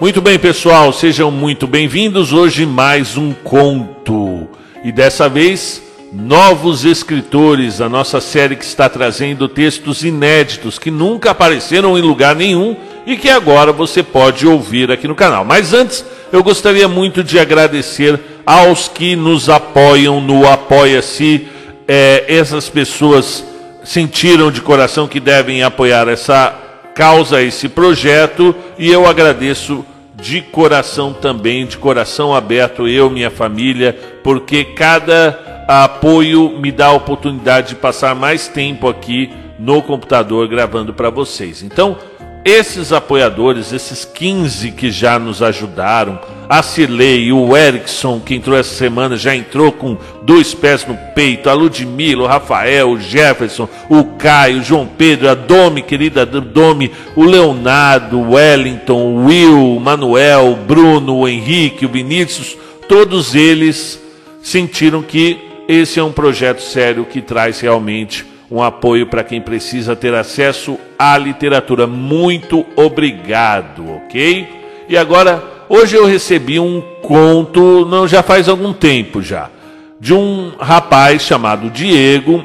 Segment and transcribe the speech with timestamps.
[0.00, 2.32] Muito bem, pessoal, sejam muito bem-vindos.
[2.32, 4.48] Hoje mais um conto.
[4.82, 5.80] E dessa vez,
[6.12, 12.34] novos escritores, a nossa série que está trazendo textos inéditos que nunca apareceram em lugar
[12.34, 12.76] nenhum
[13.06, 15.44] e que agora você pode ouvir aqui no canal.
[15.44, 21.46] Mas antes, eu gostaria muito de agradecer aos que nos apoiam no Apoia-se.
[21.86, 23.44] É, essas pessoas
[23.84, 26.63] sentiram de coração que devem apoiar essa
[26.94, 33.98] causa, esse projeto, e eu agradeço de coração também, de coração aberto, eu, minha família,
[34.22, 40.94] porque cada apoio me dá a oportunidade de passar mais tempo aqui no computador gravando
[40.94, 41.62] para vocês.
[41.62, 41.96] Então,
[42.44, 48.74] esses apoiadores, esses 15 que já nos ajudaram, a Cirlei, o Erickson, que entrou essa
[48.74, 54.04] semana, já entrou com dois pés no peito, a Ludmila, o Rafael, o Jefferson, o
[54.18, 59.80] Caio, o João Pedro, a Domi, querida Domi, o Leonardo, o Wellington, o Will, o
[59.80, 63.98] Manuel, o Bruno, o Henrique, o Vinícius, todos eles
[64.42, 69.96] sentiram que esse é um projeto sério que traz realmente um apoio para quem precisa
[69.96, 71.88] ter acesso à literatura.
[71.88, 74.46] Muito obrigado, ok?
[74.88, 79.50] E agora, hoje eu recebi um conto, não já faz algum tempo já,
[79.98, 82.44] de um rapaz chamado Diego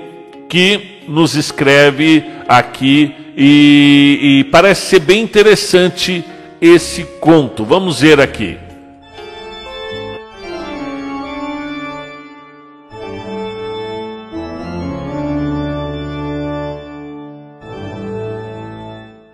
[0.50, 6.26] que nos escreve aqui e, e parece ser bem interessante
[6.60, 7.64] esse conto.
[7.64, 8.58] Vamos ver aqui.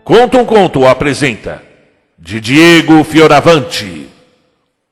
[0.06, 1.64] Conta um Conto apresenta
[2.16, 4.08] de Diego Fioravante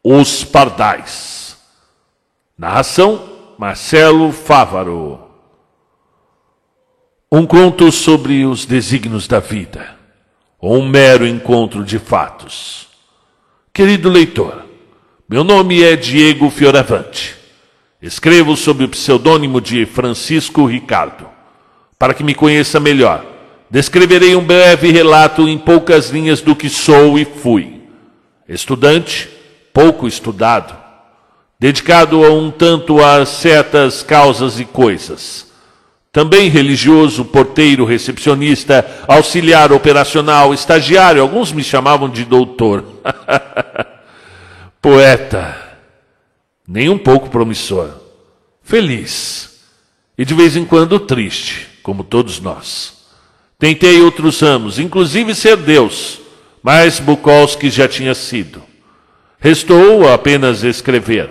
[0.04, 1.56] Os Pardais.
[2.58, 5.20] Narração Marcelo Fávaro.
[7.32, 9.96] Um conto sobre os desígnios da vida,
[10.60, 12.88] ou um mero encontro de fatos.
[13.72, 14.66] Querido leitor,
[15.30, 17.36] meu nome é Diego Fioravante.
[18.02, 21.30] Escrevo sob o pseudônimo de Francisco Ricardo.
[22.00, 23.33] Para que me conheça melhor,
[23.74, 27.82] Descreverei um breve relato em poucas linhas do que sou e fui.
[28.48, 29.28] Estudante,
[29.74, 30.78] pouco estudado,
[31.60, 35.52] dedicado a um tanto a certas causas e coisas.
[36.12, 42.86] Também religioso, porteiro, recepcionista, auxiliar operacional, estagiário, alguns me chamavam de doutor.
[44.80, 45.58] Poeta,
[46.68, 47.90] nem um pouco promissor.
[48.62, 49.64] Feliz
[50.16, 52.93] e de vez em quando triste, como todos nós.
[53.64, 56.20] Tentei outros ramos, inclusive ser Deus,
[56.62, 58.62] mas Bukowski já tinha sido.
[59.40, 61.30] Restou apenas escrever.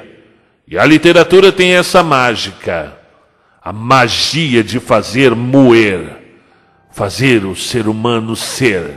[0.66, 2.96] E a literatura tem essa mágica,
[3.62, 6.22] a magia de fazer moer,
[6.90, 8.92] fazer o ser humano ser.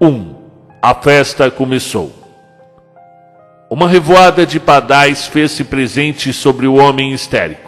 [0.00, 0.34] Um,
[0.80, 2.10] a festa começou.
[3.68, 7.67] Uma revoada de padais fez-se presente sobre o homem histérico.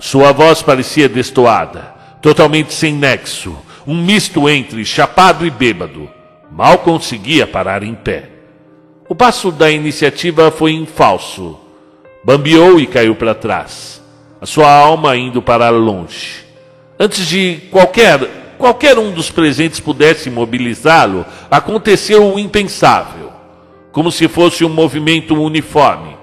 [0.00, 1.92] Sua voz parecia destoada,
[2.22, 6.08] totalmente sem nexo, um misto entre chapado e bêbado.
[6.52, 8.30] Mal conseguia parar em pé.
[9.08, 11.58] O passo da iniciativa foi em falso.
[12.22, 14.00] Bambeou e caiu para trás,
[14.40, 16.44] a sua alma indo para longe.
[16.98, 18.20] Antes de qualquer,
[18.56, 23.32] qualquer um dos presentes pudesse mobilizá-lo, aconteceu o impensável,
[23.90, 26.17] como se fosse um movimento uniforme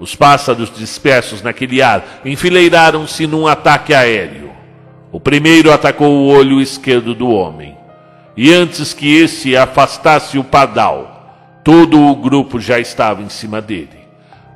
[0.00, 4.50] os pássaros dispersos naquele ar enfileiraram-se num ataque aéreo.
[5.12, 7.76] O primeiro atacou o olho esquerdo do homem.
[8.34, 14.00] E antes que esse afastasse o padal, todo o grupo já estava em cima dele.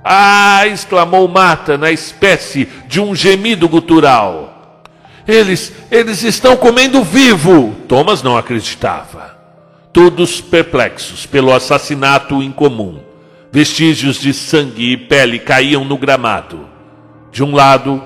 [0.02, 0.66] Ah!
[0.66, 4.80] exclamou Mata na espécie de um gemido gutural.
[5.28, 7.74] Eles, eles estão comendo vivo!
[7.86, 9.34] Thomas não acreditava.
[9.92, 13.03] Todos perplexos pelo assassinato incomum
[13.54, 16.68] Vestígios de sangue e pele caíam no gramado.
[17.30, 18.02] De um lado,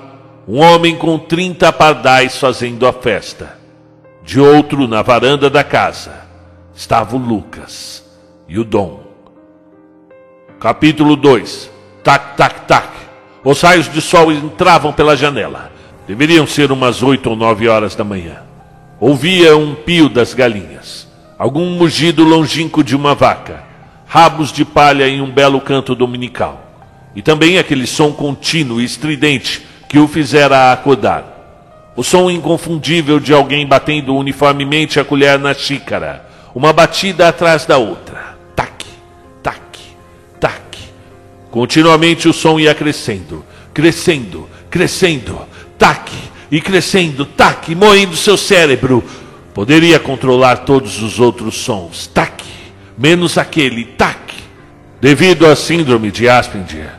[0.47, 3.57] um homem com trinta pardais fazendo a festa.
[4.21, 6.13] De outro, na varanda da casa,
[6.75, 8.05] estava o Lucas
[8.47, 8.99] e o Dom.
[10.59, 11.71] Capítulo 2
[12.03, 12.89] Tac, tac, tac.
[13.43, 15.71] Os raios de sol entravam pela janela.
[16.07, 18.43] Deveriam ser umas oito ou nove horas da manhã.
[18.99, 21.07] Ouvia um pio das galinhas,
[21.39, 23.67] algum mugido longínquo de uma vaca
[24.09, 26.65] rabos de palha em um belo canto dominical.
[27.15, 31.93] E também aquele som contínuo e estridente que o fizera acordar.
[31.95, 36.25] O som inconfundível de alguém batendo uniformemente a colher na xícara,
[36.55, 38.35] uma batida atrás da outra.
[38.55, 38.83] Tac,
[39.43, 39.79] tac,
[40.39, 40.79] tac.
[41.51, 45.39] Continuamente o som ia crescendo, crescendo, crescendo,
[45.77, 46.11] tac,
[46.51, 49.03] e crescendo, tac, moendo seu cérebro.
[49.53, 52.43] Poderia controlar todos os outros sons, tac,
[52.99, 54.35] menos aquele, tac.
[54.99, 56.91] Devido à síndrome de Asperger,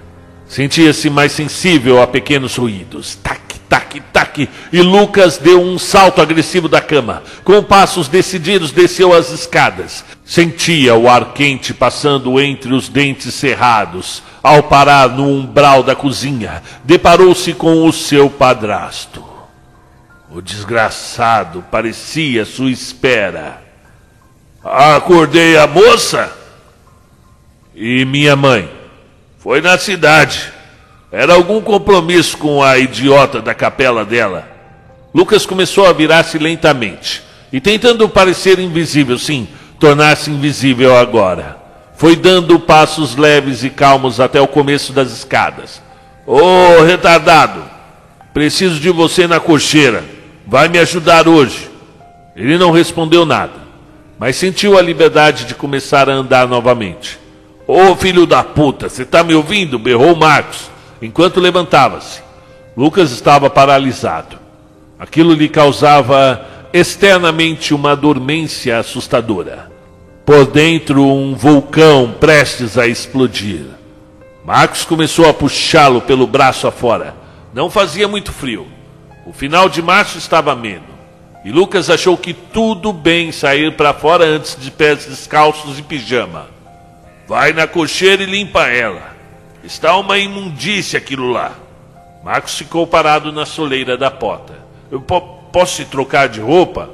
[0.49, 6.67] sentia-se mais sensível a pequenos ruídos, tac, tac, tac, e Lucas deu um salto agressivo
[6.67, 7.23] da cama.
[7.45, 10.03] Com passos decididos, desceu as escadas.
[10.25, 14.23] Sentia o ar quente passando entre os dentes cerrados.
[14.43, 19.23] Ao parar no umbral da cozinha, deparou-se com o seu padrasto.
[20.31, 23.60] O desgraçado parecia sua espera.
[24.63, 26.31] Acordei a moça
[27.75, 28.71] e minha mãe.
[29.39, 30.53] Foi na cidade.
[31.11, 34.49] Era algum compromisso com a idiota da capela dela.
[35.15, 37.23] Lucas começou a virar-se lentamente
[37.53, 39.49] e, tentando parecer invisível, sim,
[39.79, 41.59] tornar-se invisível agora.
[41.97, 45.83] Foi dando passos leves e calmos até o começo das escadas.
[46.27, 47.65] Ô, oh, retardado!
[48.33, 50.05] Preciso de você na cocheira.
[50.47, 51.69] Vai me ajudar hoje.
[52.37, 53.53] Ele não respondeu nada,
[54.21, 57.19] mas sentiu a liberdade de começar a andar novamente.
[57.67, 59.79] Ô oh, filho da puta, você está me ouvindo?
[59.79, 60.71] berrou Marcos
[61.01, 62.21] enquanto levantava-se.
[62.77, 64.39] Lucas estava paralisado.
[64.99, 69.71] Aquilo lhe causava externamente uma dormência assustadora.
[70.27, 73.65] Por dentro, um vulcão prestes a explodir.
[74.45, 77.15] Marcos começou a puxá-lo pelo braço afora.
[77.55, 78.67] Não fazia muito frio.
[79.25, 80.90] O final de março estava ameno.
[81.45, 86.49] E Lucas achou que tudo bem sair para fora antes de pés descalços e pijama.
[87.27, 89.17] Vai na cocheira e limpa ela.
[89.65, 91.53] Está uma imundícia aquilo lá.
[92.23, 94.55] Marcos ficou parado na soleira da porta.
[94.91, 95.21] Eu po
[95.51, 96.91] posso se trocar de roupa?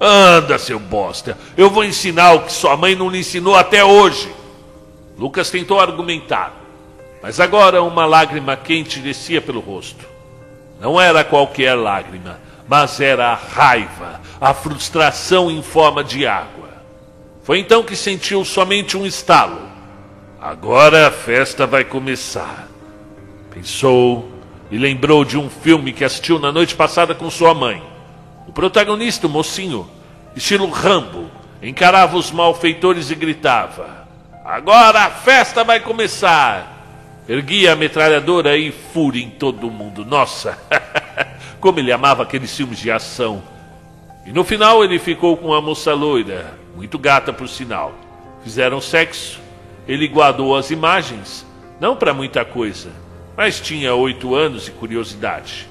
[0.00, 1.36] Anda, seu bosta.
[1.56, 4.30] Eu vou ensinar o que sua mãe não lhe ensinou até hoje.
[5.18, 6.54] Lucas tentou argumentar,
[7.22, 10.04] mas agora uma lágrima quente descia pelo rosto.
[10.78, 16.70] Não era qualquer lágrima, mas era a raiva, a frustração em forma de água.
[17.42, 19.66] Foi então que sentiu somente um estalo
[20.46, 22.68] Agora a festa vai começar.
[23.50, 24.30] Pensou
[24.70, 27.82] e lembrou de um filme que assistiu na noite passada com sua mãe.
[28.46, 29.90] O protagonista, o mocinho,
[30.36, 31.28] estilo Rambo,
[31.60, 34.06] encarava os malfeitores e gritava:
[34.44, 36.74] Agora a festa vai começar!
[37.28, 40.04] Erguia a metralhadora e fúria em todo mundo.
[40.04, 40.56] Nossa,
[41.60, 43.42] como ele amava aqueles filmes de ação.
[44.24, 47.92] E no final ele ficou com a moça loira, muito gata por sinal.
[48.42, 49.46] Fizeram sexo
[49.86, 51.46] ele guardou as imagens,
[51.78, 52.90] não para muita coisa,
[53.36, 55.68] mas tinha oito anos e curiosidade.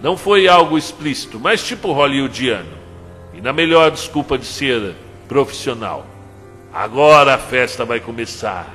[0.00, 2.84] Não foi algo explícito, mas tipo hollywoodiano.
[3.34, 4.94] E na melhor desculpa de ser
[5.28, 6.06] profissional.
[6.72, 8.66] Agora a festa vai começar.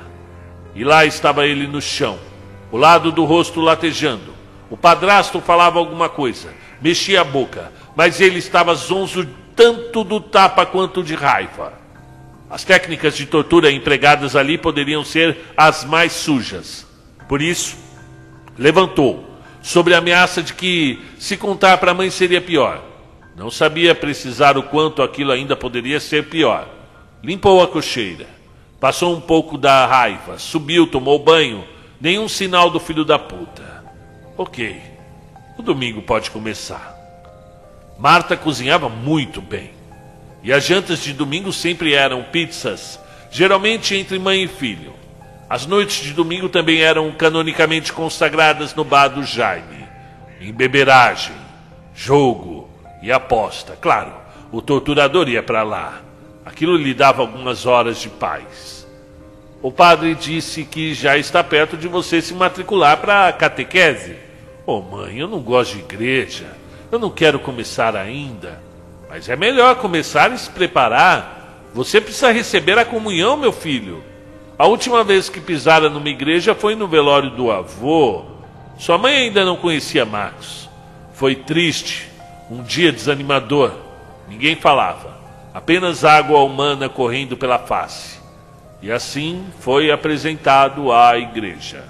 [0.74, 2.18] E lá estava ele no chão,
[2.70, 4.32] o lado do rosto latejando.
[4.70, 10.64] O padrasto falava alguma coisa, mexia a boca, mas ele estava zonzo tanto do tapa
[10.64, 11.72] quanto de raiva.
[12.48, 16.86] As técnicas de tortura empregadas ali poderiam ser as mais sujas.
[17.28, 17.76] Por isso,
[18.56, 19.28] levantou,
[19.60, 22.82] sobre a ameaça de que, se contar para a mãe, seria pior.
[23.36, 26.68] Não sabia precisar o quanto aquilo ainda poderia ser pior.
[27.22, 28.26] Limpou a cocheira,
[28.78, 31.64] passou um pouco da raiva, subiu, tomou banho.
[32.00, 33.79] Nenhum sinal do filho da puta.
[34.42, 34.80] Ok,
[35.58, 36.96] o domingo pode começar.
[37.98, 39.70] Marta cozinhava muito bem.
[40.42, 42.98] E as jantas de domingo sempre eram pizzas,
[43.30, 44.94] geralmente entre mãe e filho.
[45.46, 49.86] As noites de domingo também eram canonicamente consagradas no bar do Jaime.
[50.40, 51.36] Em beberagem,
[51.94, 52.66] jogo
[53.02, 53.76] e aposta.
[53.78, 54.14] Claro,
[54.50, 56.00] o torturador ia para lá.
[56.46, 58.88] Aquilo lhe dava algumas horas de paz.
[59.60, 64.29] O padre disse que já está perto de você se matricular para a catequese.
[64.72, 66.46] Oh, mãe, eu não gosto de igreja.
[66.92, 68.62] Eu não quero começar ainda.
[69.08, 71.66] Mas é melhor começar a se preparar.
[71.74, 74.00] Você precisa receber a comunhão, meu filho.
[74.56, 78.22] A última vez que pisara numa igreja foi no velório do avô.
[78.78, 80.70] Sua mãe ainda não conhecia Marcos.
[81.14, 82.08] Foi triste,
[82.48, 83.72] um dia desanimador.
[84.28, 85.18] Ninguém falava,
[85.52, 88.20] apenas água humana correndo pela face.
[88.80, 91.82] E assim foi apresentado à igreja.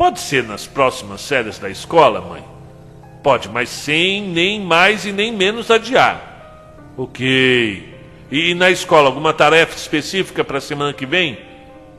[0.00, 2.42] Pode ser nas próximas séries da escola, mãe?
[3.22, 6.88] Pode, mas sem nem mais e nem menos adiar.
[6.96, 7.86] Ok.
[8.30, 11.38] E na escola, alguma tarefa específica para a semana que vem?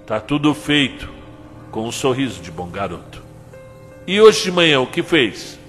[0.08, 1.08] Tá tudo feito.
[1.70, 3.22] Com um sorriso de bom garoto.
[4.08, 5.60] E hoje de manhã, o que fez?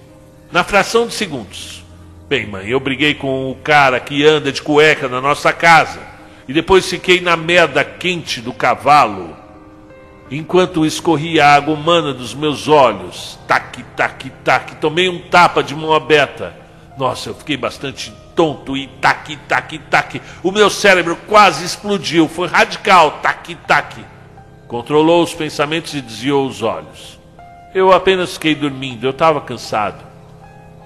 [0.50, 1.84] Na fração de segundos.
[2.30, 6.00] Bem, mãe, eu briguei com o cara que anda de cueca na nossa casa.
[6.48, 9.41] E depois fiquei na merda quente do cavalo
[10.36, 13.38] enquanto escorria a água humana dos meus olhos.
[13.46, 14.76] Tac, tac, tac.
[14.76, 16.54] Tomei um tapa de mão aberta.
[16.96, 20.20] Nossa, eu fiquei bastante tonto e tac, tac, tac.
[20.42, 24.04] O meu cérebro quase explodiu, foi radical, tac, tac.
[24.66, 27.20] Controlou os pensamentos e desviou os olhos.
[27.74, 30.02] Eu apenas fiquei dormindo, eu estava cansado.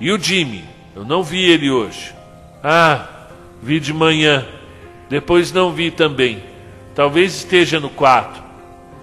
[0.01, 0.65] E o Jimmy?
[0.95, 2.15] Eu não vi ele hoje.
[2.63, 3.07] Ah,
[3.63, 4.47] vi de manhã.
[5.09, 6.43] Depois não vi também.
[6.95, 8.46] Talvez esteja no quarto.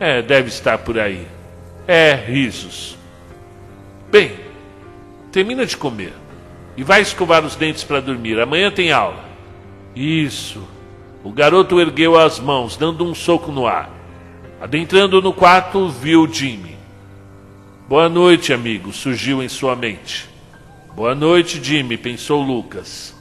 [0.04, 1.26] É, deve estar por aí.
[1.88, 2.98] É, risos.
[4.12, 4.34] Bem,
[5.32, 6.12] termina de comer
[6.76, 8.38] e vai escovar os dentes para dormir.
[8.38, 9.24] Amanhã tem aula.
[9.96, 10.68] Isso.
[11.24, 13.90] O garoto ergueu as mãos, dando um soco no ar.
[14.60, 16.76] Adentrando no quarto, viu Jimmy.
[17.88, 20.30] Boa noite, amigo, surgiu em sua mente.
[20.94, 23.16] Boa noite, Jimmy, pensou Lucas.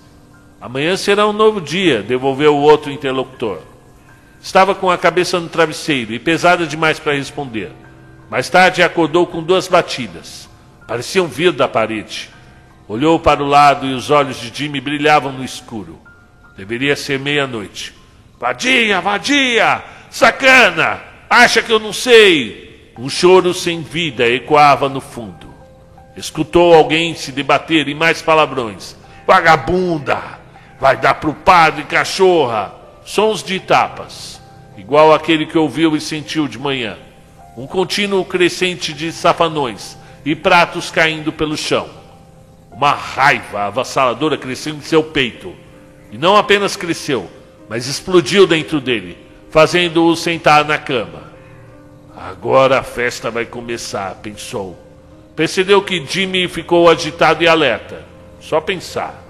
[0.61, 3.71] Amanhã será um novo dia, devolveu o outro interlocutor.
[4.43, 7.71] Estava com a cabeça no travesseiro e pesada demais para responder.
[8.29, 10.49] Mais tarde acordou com duas batidas.
[10.89, 12.29] Pareciam vir da parede.
[12.89, 16.01] Olhou para o lado e os olhos de Jimmy brilhavam no escuro.
[16.57, 17.95] Deveria ser meia-noite.
[18.39, 19.83] Vadia, vadia!
[20.11, 21.01] Sacana!
[21.31, 22.93] Acha que eu não sei?
[22.99, 25.55] Um choro sem vida ecoava no fundo.
[26.17, 28.97] Escutou alguém se debater em mais palavrões.
[29.25, 30.21] Vagabunda!
[30.81, 32.82] Vai dar pro padre, cachorra!
[33.05, 34.41] Sons de tapas,
[34.77, 36.97] igual aquele que ouviu e sentiu de manhã.
[37.57, 41.89] Um contínuo crescente de safanões e pratos caindo pelo chão.
[42.71, 45.55] Uma raiva avassaladora cresceu em seu peito.
[46.11, 47.31] E não apenas cresceu,
[47.69, 49.19] mas explodiu dentro dele,
[49.51, 51.33] fazendo-o sentar na cama.
[52.17, 54.79] Agora a festa vai começar, pensou.
[55.35, 58.05] Percebeu que Jimmy ficou agitado e alerta.
[58.41, 59.23] Só pensar.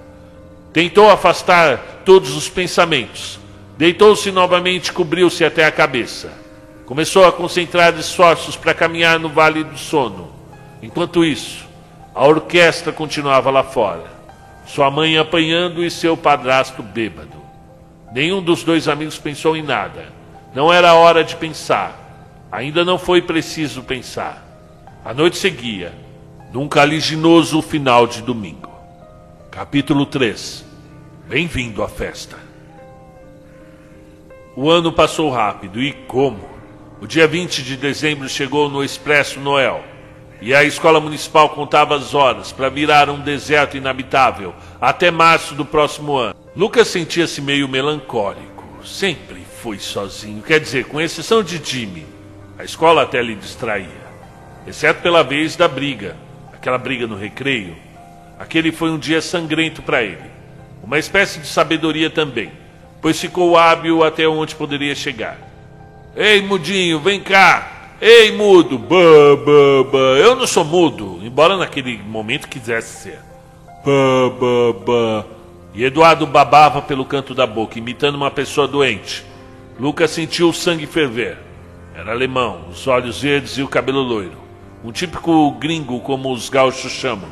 [0.72, 3.41] Tentou afastar todos os pensamentos.
[3.82, 6.32] Deitou-se novamente cobriu-se até a cabeça.
[6.86, 10.30] Começou a concentrar esforços para caminhar no vale do sono.
[10.80, 11.66] Enquanto isso,
[12.14, 14.04] a orquestra continuava lá fora.
[14.64, 17.42] Sua mãe apanhando e seu padrasto bêbado.
[18.12, 20.12] Nenhum dos dois amigos pensou em nada.
[20.54, 22.46] Não era hora de pensar.
[22.52, 24.46] Ainda não foi preciso pensar.
[25.04, 25.92] A noite seguia,
[26.52, 28.70] num caliginoso final de domingo.
[29.50, 30.64] Capítulo 3
[31.28, 32.51] Bem-vindo à festa.
[34.54, 36.48] O ano passou rápido e como?
[37.00, 39.82] O dia 20 de dezembro chegou no Expresso Noel
[40.40, 45.64] e a escola municipal contava as horas para virar um deserto inabitável até março do
[45.64, 46.34] próximo ano.
[46.54, 48.62] Lucas sentia-se meio melancólico.
[48.84, 52.06] Sempre foi sozinho, quer dizer, com exceção de Jimmy.
[52.58, 54.02] A escola até lhe distraía
[54.66, 56.16] exceto pela vez da briga,
[56.52, 57.76] aquela briga no recreio.
[58.38, 60.30] Aquele foi um dia sangrento para ele,
[60.82, 62.50] uma espécie de sabedoria também,
[63.02, 65.36] pois ficou hábil até onde poderia chegar.
[66.16, 67.96] Ei, mudinho, vem cá!
[68.00, 68.78] Ei, mudo!
[68.78, 68.96] Bah,
[69.44, 70.18] bah, bah.
[70.18, 73.18] Eu não sou mudo, embora naquele momento quisesse ser.
[73.84, 75.24] Bah, bah, bah.
[75.74, 79.24] E Eduardo babava pelo canto da boca, imitando uma pessoa doente.
[79.80, 81.38] Lucas sentiu o sangue ferver.
[81.94, 84.36] Era alemão, os olhos verdes e o cabelo loiro.
[84.84, 87.28] Um típico gringo, como os gaúchos chamam.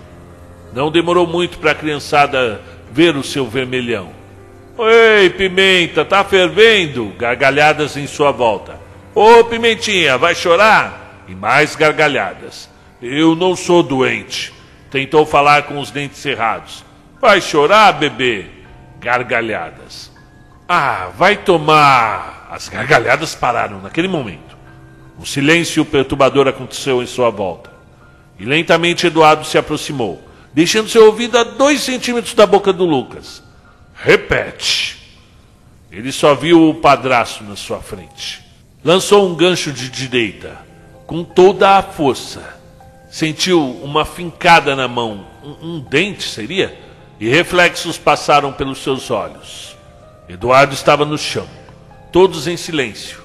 [0.72, 2.60] Não demorou muito para a criançada
[2.90, 4.19] ver o seu vermelhão.
[4.88, 7.12] Ei, Pimenta, tá fervendo?
[7.18, 8.80] Gargalhadas em sua volta.
[9.14, 11.24] Ô, Pimentinha, vai chorar?
[11.28, 12.68] E mais gargalhadas.
[13.02, 14.52] Eu não sou doente.
[14.90, 16.84] Tentou falar com os dentes cerrados.
[17.20, 18.46] Vai chorar, bebê?
[18.98, 20.10] Gargalhadas.
[20.68, 22.48] Ah, vai tomar.
[22.50, 24.56] As gargalhadas pararam naquele momento.
[25.18, 27.70] Um silêncio perturbador aconteceu em sua volta.
[28.38, 30.22] E lentamente Eduardo se aproximou,
[30.54, 33.42] deixando seu ouvido a dois centímetros da boca do Lucas.
[34.02, 34.98] Repete.
[35.92, 38.42] Ele só viu o padrasto na sua frente.
[38.82, 40.56] Lançou um gancho de direita,
[41.06, 42.58] com toda a força.
[43.10, 46.78] Sentiu uma fincada na mão, um, um dente seria?
[47.18, 49.76] E reflexos passaram pelos seus olhos.
[50.26, 51.46] Eduardo estava no chão,
[52.10, 53.22] todos em silêncio,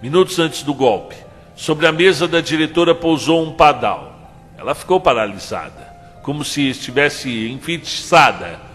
[0.00, 1.16] minutos antes do golpe.
[1.56, 4.30] Sobre a mesa da diretora pousou um padal.
[4.56, 8.71] Ela ficou paralisada, como se estivesse enfeitiçada.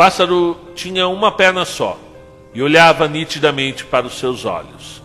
[0.00, 1.98] Pássaro tinha uma perna só
[2.54, 5.02] e olhava nitidamente para os seus olhos.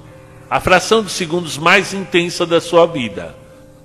[0.49, 3.35] A fração de segundos mais intensa da sua vida.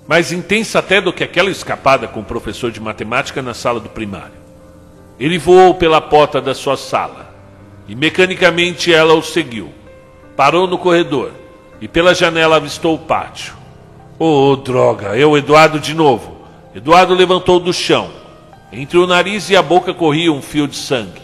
[0.07, 3.89] Mais intensa até do que aquela escapada com o professor de matemática na sala do
[3.89, 4.39] primário.
[5.19, 7.35] Ele voou pela porta da sua sala
[7.89, 9.69] e mecanicamente ela o seguiu.
[10.37, 11.33] Parou no corredor
[11.81, 13.53] e pela janela avistou o pátio.
[14.17, 16.37] Oh, droga, eu, Eduardo, de novo.
[16.73, 18.20] Eduardo levantou do chão.
[18.71, 21.21] Entre o nariz e a boca corria um fio de sangue.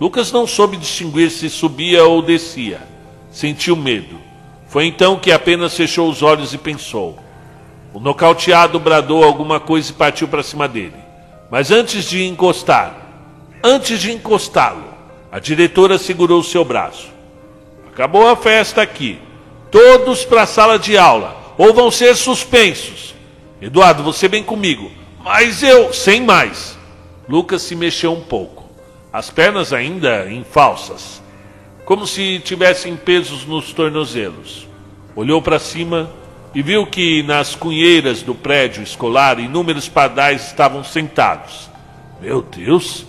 [0.00, 2.80] Lucas não soube distinguir se subia ou descia.
[3.30, 4.18] Sentiu medo.
[4.68, 7.18] Foi então que apenas fechou os olhos e pensou.
[7.92, 10.96] O nocauteado bradou alguma coisa e partiu para cima dele.
[11.50, 13.08] Mas antes de encostar,
[13.62, 14.84] Antes de encostá-lo,
[15.32, 17.08] a diretora segurou seu braço.
[17.92, 19.18] Acabou a festa aqui.
[19.70, 23.14] Todos para a sala de aula, ou vão ser suspensos.
[23.60, 24.90] Eduardo, você vem comigo.
[25.30, 26.74] Mas eu, sem mais.
[27.28, 28.64] Lucas se mexeu um pouco,
[29.12, 31.22] as pernas ainda em falsas,
[31.84, 34.66] como se tivessem pesos nos tornozelos.
[35.14, 36.08] Olhou para cima
[36.54, 41.68] e viu que nas cunheiras do prédio escolar inúmeros pardais estavam sentados.
[42.22, 43.04] Meu Deus,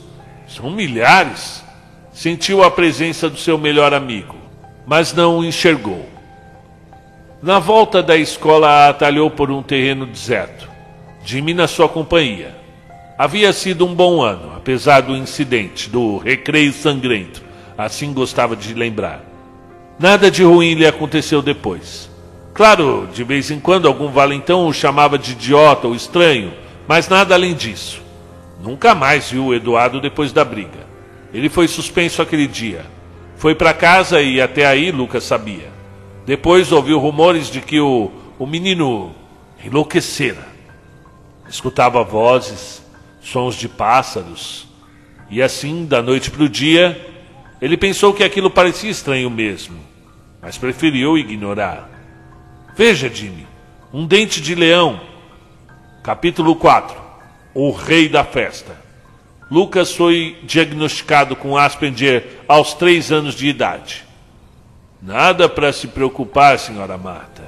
[0.45, 1.63] são milhares.
[2.11, 4.35] Sentiu a presença do seu melhor amigo,
[4.85, 6.05] mas não o enxergou.
[7.41, 10.68] Na volta da escola, atalhou por um terreno deserto.
[11.23, 12.55] Jimmy na sua companhia.
[13.17, 17.43] Havia sido um bom ano, apesar do incidente, do recreio sangrento.
[17.77, 19.23] Assim gostava de lembrar.
[19.99, 22.09] Nada de ruim lhe aconteceu depois.
[22.53, 26.53] Claro, de vez em quando algum valentão o chamava de idiota ou estranho,
[26.87, 28.01] mas nada além disso.
[28.61, 30.87] Nunca mais viu o Eduardo depois da briga.
[31.33, 32.85] Ele foi suspenso aquele dia.
[33.35, 35.69] Foi para casa e até aí Lucas sabia.
[36.25, 39.11] Depois ouviu rumores de que o, o menino
[39.63, 40.47] enlouquecera.
[41.49, 42.81] Escutava vozes,
[43.21, 44.67] sons de pássaros.
[45.29, 46.99] E assim, da noite para o dia,
[47.61, 49.79] ele pensou que aquilo parecia estranho mesmo,
[50.41, 51.89] mas preferiu ignorar.
[52.75, 53.45] Veja, Jimmy,
[53.93, 55.01] um dente de leão.
[56.03, 56.95] Capítulo 4
[57.53, 58.79] O Rei da Festa.
[59.51, 64.05] Lucas foi diagnosticado com Asperger aos três anos de idade.
[65.01, 67.41] Nada para se preocupar, senhora Marta.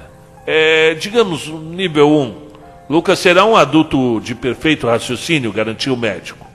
[0.46, 2.51] É, digamos, nível 1.
[2.92, 6.46] Lucas será um adulto de perfeito raciocínio, garantiu o médico.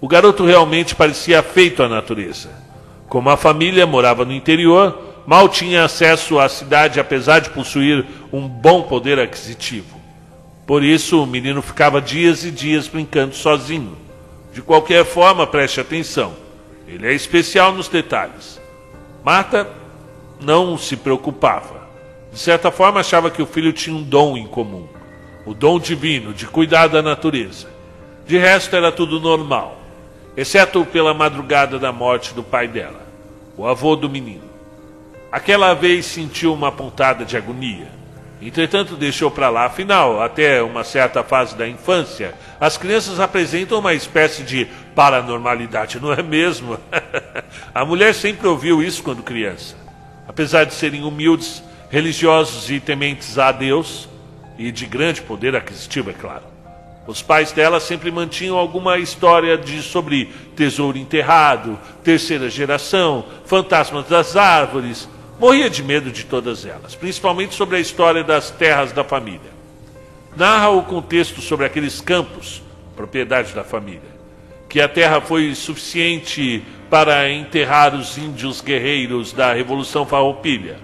[0.00, 2.48] O garoto realmente parecia feito à natureza.
[3.10, 8.48] Como a família morava no interior, mal tinha acesso à cidade, apesar de possuir um
[8.48, 10.00] bom poder aquisitivo.
[10.66, 13.98] Por isso, o menino ficava dias e dias brincando sozinho.
[14.54, 16.32] De qualquer forma, preste atenção.
[16.88, 18.58] Ele é especial nos detalhes.
[19.22, 19.68] Marta
[20.40, 21.86] não se preocupava.
[22.32, 24.95] De certa forma, achava que o filho tinha um dom em comum
[25.46, 27.68] o dom divino de cuidar da natureza.
[28.26, 29.80] De resto, era tudo normal,
[30.36, 33.00] exceto pela madrugada da morte do pai dela,
[33.56, 34.42] o avô do menino.
[35.30, 37.94] Aquela vez sentiu uma pontada de agonia.
[38.42, 39.64] Entretanto, deixou para lá.
[39.64, 46.12] Afinal, até uma certa fase da infância, as crianças apresentam uma espécie de paranormalidade, não
[46.12, 46.78] é mesmo?
[47.74, 49.76] a mulher sempre ouviu isso quando criança.
[50.28, 54.08] Apesar de serem humildes, religiosos e tementes a Deus,
[54.58, 56.56] e de grande poder aquisitivo, é claro.
[57.06, 64.36] Os pais dela sempre mantinham alguma história de, sobre tesouro enterrado, terceira geração, fantasmas das
[64.36, 65.08] árvores.
[65.38, 69.54] Morria de medo de todas elas, principalmente sobre a história das terras da família.
[70.36, 72.62] Narra o contexto sobre aqueles campos,
[72.96, 74.16] propriedade da família,
[74.68, 80.78] que a terra foi suficiente para enterrar os índios guerreiros da Revolução Farroupilha.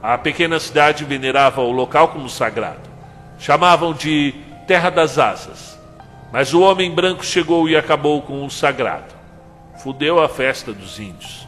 [0.00, 2.88] A pequena cidade venerava o local como sagrado.
[3.38, 4.34] Chamavam de
[4.66, 5.78] Terra das Asas.
[6.32, 9.14] Mas o homem branco chegou e acabou com o sagrado.
[9.82, 11.46] Fudeu a festa dos índios.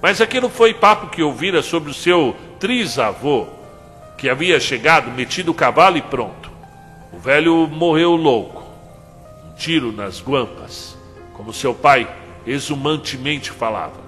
[0.00, 3.46] Mas aquilo foi papo que ouvira sobre o seu trisavô,
[4.16, 6.50] que havia chegado, metido o cavalo e pronto.
[7.12, 8.64] O velho morreu louco.
[9.46, 10.96] Um tiro nas guampas,
[11.34, 12.08] como seu pai
[12.46, 14.00] exumantemente falava.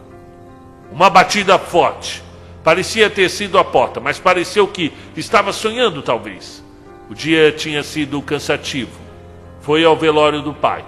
[0.90, 2.22] Uma batida forte.
[2.62, 6.62] Parecia ter sido a porta, mas pareceu que estava sonhando, talvez.
[7.11, 9.01] O dia tinha sido cansativo.
[9.62, 10.85] Foi ao velório do pai.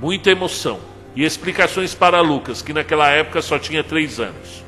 [0.00, 0.80] Muita emoção
[1.14, 4.64] e explicações para Lucas, que naquela época só tinha três anos.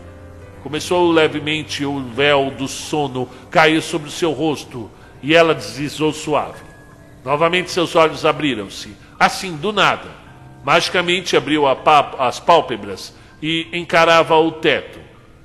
[0.63, 4.89] Começou levemente o véu do sono cair sobre o seu rosto
[5.21, 6.63] e ela deslizou suave.
[7.25, 10.09] Novamente seus olhos abriram-se, assim do nada.
[10.65, 13.13] Magicamente abriu as pálpebras
[13.43, 15.01] e encarava o teto.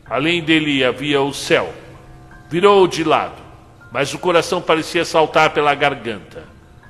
[0.08, 1.74] Além dele havia o céu.
[2.48, 3.47] Virou de lado
[3.92, 6.44] mas o coração parecia saltar pela garganta.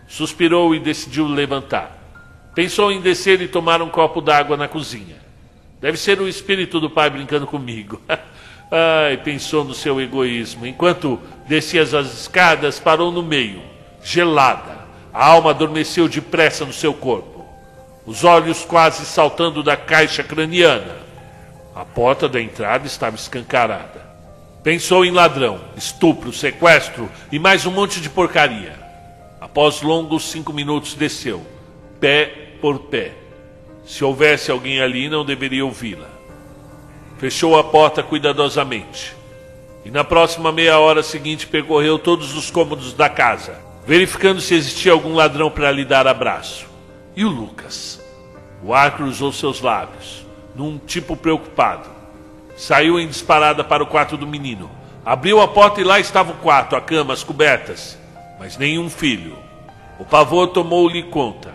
[0.08, 1.98] Suspirou e decidiu levantar.
[2.56, 5.18] Pensou em descer e tomar um copo d'água na cozinha.
[5.80, 8.02] Deve ser o espírito do pai brincando comigo.
[8.72, 10.66] Ai, pensou no seu egoísmo.
[10.66, 13.62] Enquanto descia as escadas, parou no meio,
[14.04, 14.78] gelada.
[15.14, 17.46] A alma adormeceu depressa no seu corpo.
[18.06, 20.98] Os olhos quase saltando da caixa craniana.
[21.76, 24.07] A porta da entrada estava escancarada.
[24.68, 28.78] Pensou em ladrão, estupro, sequestro e mais um monte de porcaria.
[29.40, 31.42] Após longos cinco minutos, desceu,
[32.02, 32.26] pé
[32.60, 33.14] por pé.
[33.86, 36.10] Se houvesse alguém ali, não deveria ouvi-la.
[37.18, 39.16] Fechou a porta cuidadosamente.
[39.86, 44.92] E na próxima meia hora seguinte percorreu todos os cômodos da casa, verificando se existia
[44.92, 46.68] algum ladrão para lhe dar abraço.
[47.16, 48.04] E o Lucas?
[48.62, 51.97] O ar cruzou seus lábios, num tipo preocupado.
[52.58, 54.70] Saiu em disparada para o quarto do menino.
[55.06, 57.98] Abriu a porta e lá estava o quarto, a cama, as cobertas.
[58.40, 59.38] Mas nenhum filho.
[60.00, 61.54] O pavor tomou-lhe conta.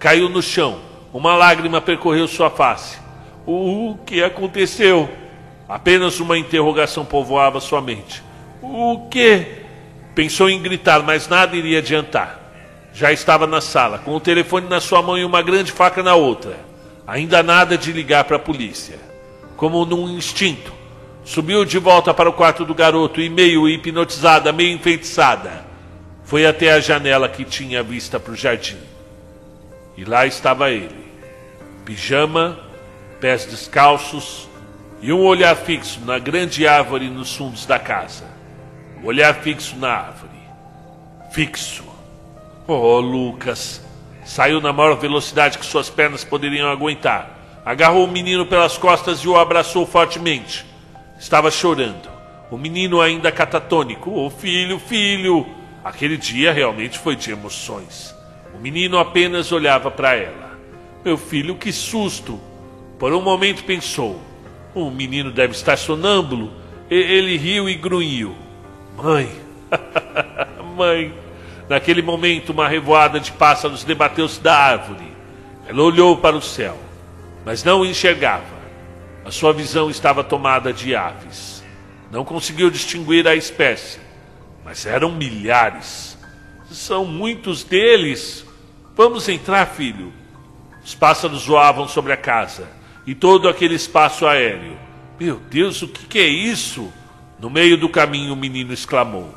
[0.00, 0.80] Caiu no chão.
[1.12, 2.98] Uma lágrima percorreu sua face.
[3.46, 5.08] O que aconteceu?
[5.68, 8.22] Apenas uma interrogação povoava sua mente.
[8.60, 9.46] O que?
[10.12, 12.40] Pensou em gritar, mas nada iria adiantar.
[12.92, 16.16] Já estava na sala, com o telefone na sua mão e uma grande faca na
[16.16, 16.58] outra.
[17.06, 19.11] Ainda nada de ligar para a polícia.
[19.62, 20.72] Como num instinto,
[21.24, 25.64] subiu de volta para o quarto do garoto e, meio hipnotizada, meio enfeitiçada,
[26.24, 28.78] foi até a janela que tinha vista para o jardim.
[29.96, 31.06] E lá estava ele,
[31.84, 32.58] pijama,
[33.20, 34.48] pés descalços
[35.00, 38.24] e um olhar fixo na grande árvore nos fundos da casa.
[39.00, 40.40] O olhar fixo na árvore.
[41.30, 41.84] Fixo.
[42.66, 43.80] Oh, Lucas.
[44.24, 47.31] Saiu na maior velocidade que suas pernas poderiam aguentar.
[47.64, 50.66] Agarrou o menino pelas costas e o abraçou fortemente.
[51.18, 52.10] Estava chorando.
[52.50, 54.10] O menino ainda catatônico.
[54.10, 55.46] Oh, filho, filho.
[55.84, 58.14] Aquele dia realmente foi de emoções.
[58.54, 60.58] O menino apenas olhava para ela.
[61.04, 62.38] Meu filho, que susto!
[62.98, 64.20] Por um momento pensou:
[64.74, 66.52] o menino deve estar sonâmbulo.
[66.90, 68.34] Ele riu e grunhiu.
[68.96, 69.28] Mãe,
[70.76, 71.12] mãe.
[71.68, 75.12] Naquele momento, uma revoada de pássaros debateu-se da árvore.
[75.66, 76.76] Ela olhou para o céu,
[77.44, 78.62] mas não enxergava.
[79.24, 81.62] A sua visão estava tomada de aves.
[82.10, 83.98] Não conseguiu distinguir a espécie,
[84.64, 86.18] mas eram milhares.
[86.70, 88.44] São muitos deles.
[88.96, 90.12] Vamos entrar, filho.
[90.84, 92.68] Os pássaros voavam sobre a casa
[93.06, 94.76] e todo aquele espaço aéreo.
[95.18, 96.92] Meu Deus, o que, que é isso?
[97.38, 99.34] No meio do caminho, o menino exclamou: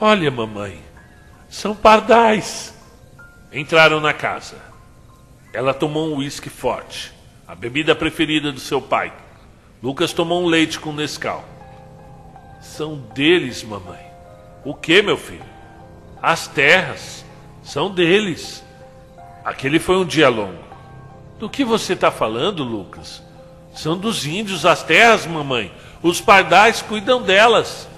[0.00, 0.80] Olha, mamãe,
[1.48, 2.74] são pardais.
[3.52, 4.56] Entraram na casa.
[5.56, 7.14] Ela tomou um uísque forte,
[7.48, 9.10] a bebida preferida do seu pai.
[9.82, 11.42] Lucas tomou um leite com Nescau.
[12.60, 14.04] São deles, mamãe.
[14.66, 15.46] O que, meu filho?
[16.20, 17.24] As terras
[17.62, 18.62] são deles.
[19.42, 20.62] Aquele foi um dia longo.
[21.38, 23.22] Do que você está falando, Lucas?
[23.74, 25.72] São dos índios as terras, mamãe.
[26.02, 27.88] Os pardais cuidam delas.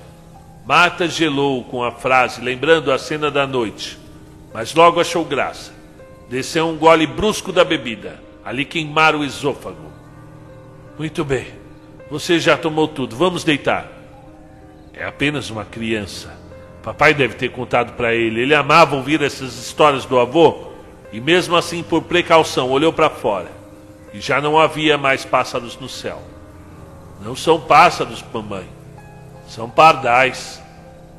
[0.64, 3.98] Marta gelou com a frase, lembrando a cena da noite,
[4.54, 5.76] mas logo achou graça.
[6.28, 9.90] Desceu um gole brusco da bebida, ali queimar o esôfago.
[10.98, 11.46] Muito bem,
[12.10, 13.88] você já tomou tudo, vamos deitar.
[14.92, 16.36] É apenas uma criança.
[16.82, 18.40] Papai deve ter contado para ele.
[18.40, 20.68] Ele amava ouvir essas histórias do avô
[21.12, 23.50] e, mesmo assim, por precaução, olhou para fora
[24.12, 26.20] e já não havia mais pássaros no céu.
[27.22, 28.66] Não são pássaros, mamãe,
[29.48, 30.62] são pardais.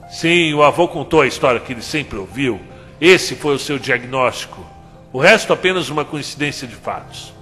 [0.10, 2.60] Sim, o avô contou a história que ele sempre ouviu.
[3.00, 4.66] Esse foi o seu diagnóstico.
[5.12, 7.34] O resto apenas uma coincidência de fatos.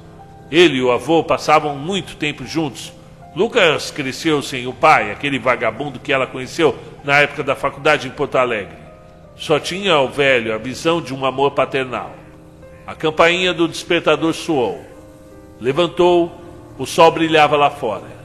[0.50, 2.94] Ele e o avô passavam muito tempo juntos.
[3.36, 8.12] Lucas cresceu sem o pai, aquele vagabundo que ela conheceu na época da faculdade em
[8.12, 8.78] Porto Alegre.
[9.36, 12.16] Só tinha ao velho a visão de um amor paternal.
[12.88, 14.82] A campainha do despertador soou.
[15.60, 16.42] Levantou,
[16.78, 18.18] o sol brilhava lá fora.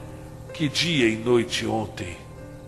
[0.53, 2.15] Que dia e noite ontem.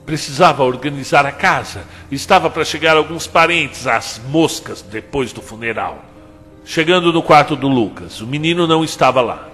[0.06, 1.86] Precisava organizar a casa.
[2.12, 6.04] Estava para chegar alguns parentes às moscas depois do funeral.
[6.66, 9.48] Chegando no quarto do Lucas, o menino não estava lá.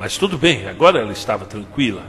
[0.00, 2.02] Mas tudo bem, agora ela estava tranquila.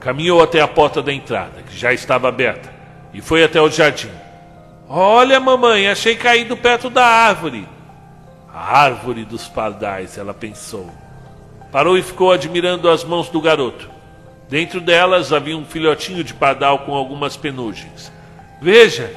[0.00, 2.72] Caminhou até a porta da entrada, que já estava aberta,
[3.12, 4.10] e foi até o jardim.
[4.88, 7.68] Olha, mamãe, achei caído perto da árvore.
[8.52, 10.90] A árvore dos pardais, ela pensou.
[11.70, 13.90] Parou e ficou admirando as mãos do garoto.
[14.48, 18.10] Dentro delas havia um filhotinho de pardal com algumas penugens.
[18.60, 19.14] Veja,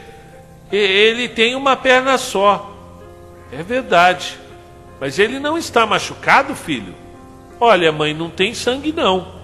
[0.69, 2.73] ele tem uma perna só.
[3.51, 4.44] É verdade.
[4.99, 6.93] Mas ele não está machucado, filho?
[7.59, 9.35] Olha, mãe, não tem sangue não.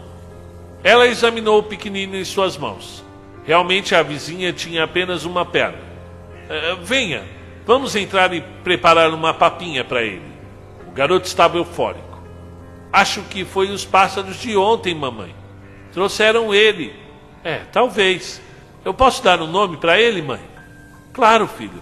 [0.83, 3.03] Ela examinou o pequenino em suas mãos.
[3.45, 5.77] Realmente a vizinha tinha apenas uma perna.
[5.77, 7.23] Uh, venha,
[7.65, 10.31] vamos entrar e preparar uma papinha para ele.
[10.87, 12.21] O garoto estava eufórico.
[12.91, 15.33] Acho que foi os pássaros de ontem, mamãe.
[15.93, 16.93] Trouxeram ele.
[17.43, 18.41] É, talvez.
[18.83, 20.41] Eu posso dar um nome para ele, mãe?
[21.13, 21.81] Claro, filho.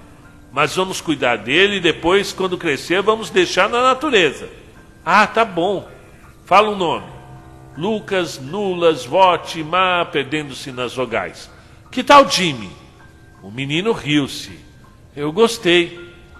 [0.59, 4.49] Mas vamos cuidar dele e depois, quando crescer, vamos deixar na natureza.
[5.05, 5.87] Ah, tá bom.
[6.45, 7.05] Fala um nome.
[7.77, 11.49] Lucas, Nulas, Vote, Má, perdendo-se nas vogais.
[11.89, 12.69] Que tal Jimmy?
[13.41, 14.59] O menino riu-se.
[15.15, 15.97] Eu gostei.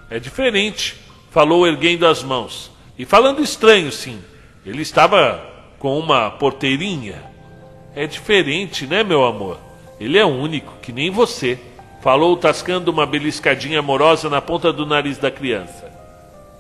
[0.09, 0.97] É diferente.
[1.31, 2.69] Falou erguendo as mãos.
[2.97, 4.21] E falando estranho, sim.
[4.65, 5.41] Ele estava
[5.79, 7.23] com uma porteirinha
[7.95, 9.57] é diferente, né, meu amor?
[9.97, 11.57] Ele é único, que nem você.
[12.01, 15.91] Falou tascando uma beliscadinha amorosa na ponta do nariz da criança.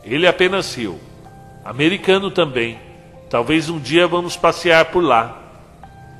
[0.03, 0.99] Ele apenas riu.
[1.63, 2.77] Americano também.
[3.29, 5.37] Talvez um dia vamos passear por lá.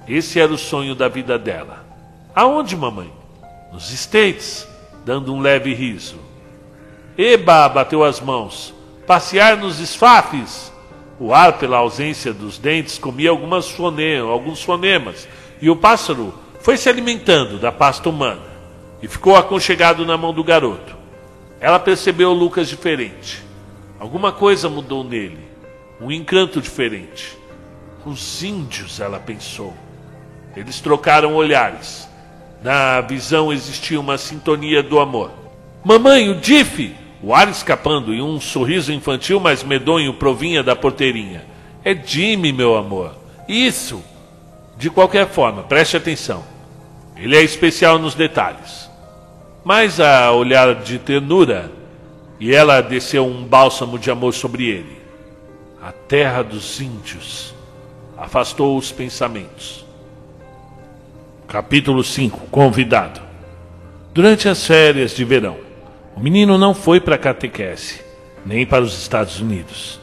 [0.08, 1.86] Esse era o sonho da vida dela.
[2.34, 3.12] Aonde, mamãe?
[3.74, 4.66] Nos States,
[5.04, 6.18] dando um leve riso.
[7.18, 8.74] Eba, bateu as mãos.
[9.06, 10.72] Passear nos esfafes.
[11.20, 15.28] O ar, pela ausência dos dentes, comia algumas fonemas, alguns fonemas,
[15.62, 18.49] e o pássaro foi se alimentando da pasta humana
[19.02, 20.96] e ficou aconchegado na mão do garoto.
[21.60, 23.44] Ela percebeu Lucas diferente.
[24.00, 25.40] Alguma coisa mudou nele,
[26.00, 27.38] um encanto diferente.
[28.06, 29.74] Os índios, ela pensou.
[30.56, 32.08] Eles trocaram olhares.
[32.64, 35.32] Na visão existia uma sintonia do amor.
[35.84, 36.96] Mamãe, o Diff!
[37.22, 41.46] O ar escapando e um sorriso infantil mais medonho provinha da porteirinha.
[41.84, 43.14] É Jimmy, meu amor.
[43.48, 44.02] Isso!
[44.78, 46.44] De qualquer forma, preste atenção.
[47.18, 48.89] Ele é especial nos detalhes.
[49.64, 51.72] Mas a olhar de ternura,
[52.40, 54.98] e ela desceu um bálsamo de amor sobre ele.
[55.82, 57.54] A terra dos índios
[58.18, 59.86] afastou os pensamentos.
[61.48, 63.22] Capítulo 5 Convidado
[64.14, 65.58] Durante as férias de verão,
[66.16, 68.02] o menino não foi para a catequese,
[68.46, 70.00] nem para os Estados Unidos,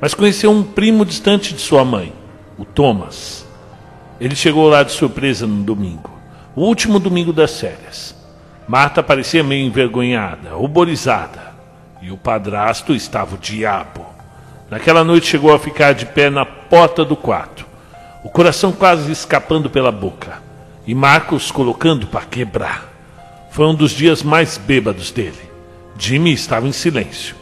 [0.00, 2.12] mas conheceu um primo distante de sua mãe,
[2.58, 3.46] o Thomas.
[4.20, 6.10] Ele chegou lá de surpresa no domingo,
[6.54, 8.17] o último domingo das férias.
[8.68, 11.54] Marta parecia meio envergonhada, ruborizada,
[12.02, 14.04] e o padrasto estava o diabo.
[14.70, 17.66] Naquela noite chegou a ficar de pé na porta do quarto,
[18.22, 20.42] o coração quase escapando pela boca,
[20.86, 22.92] e Marcos colocando para quebrar.
[23.50, 25.48] Foi um dos dias mais bêbados dele.
[25.98, 27.34] Jimmy estava em silêncio.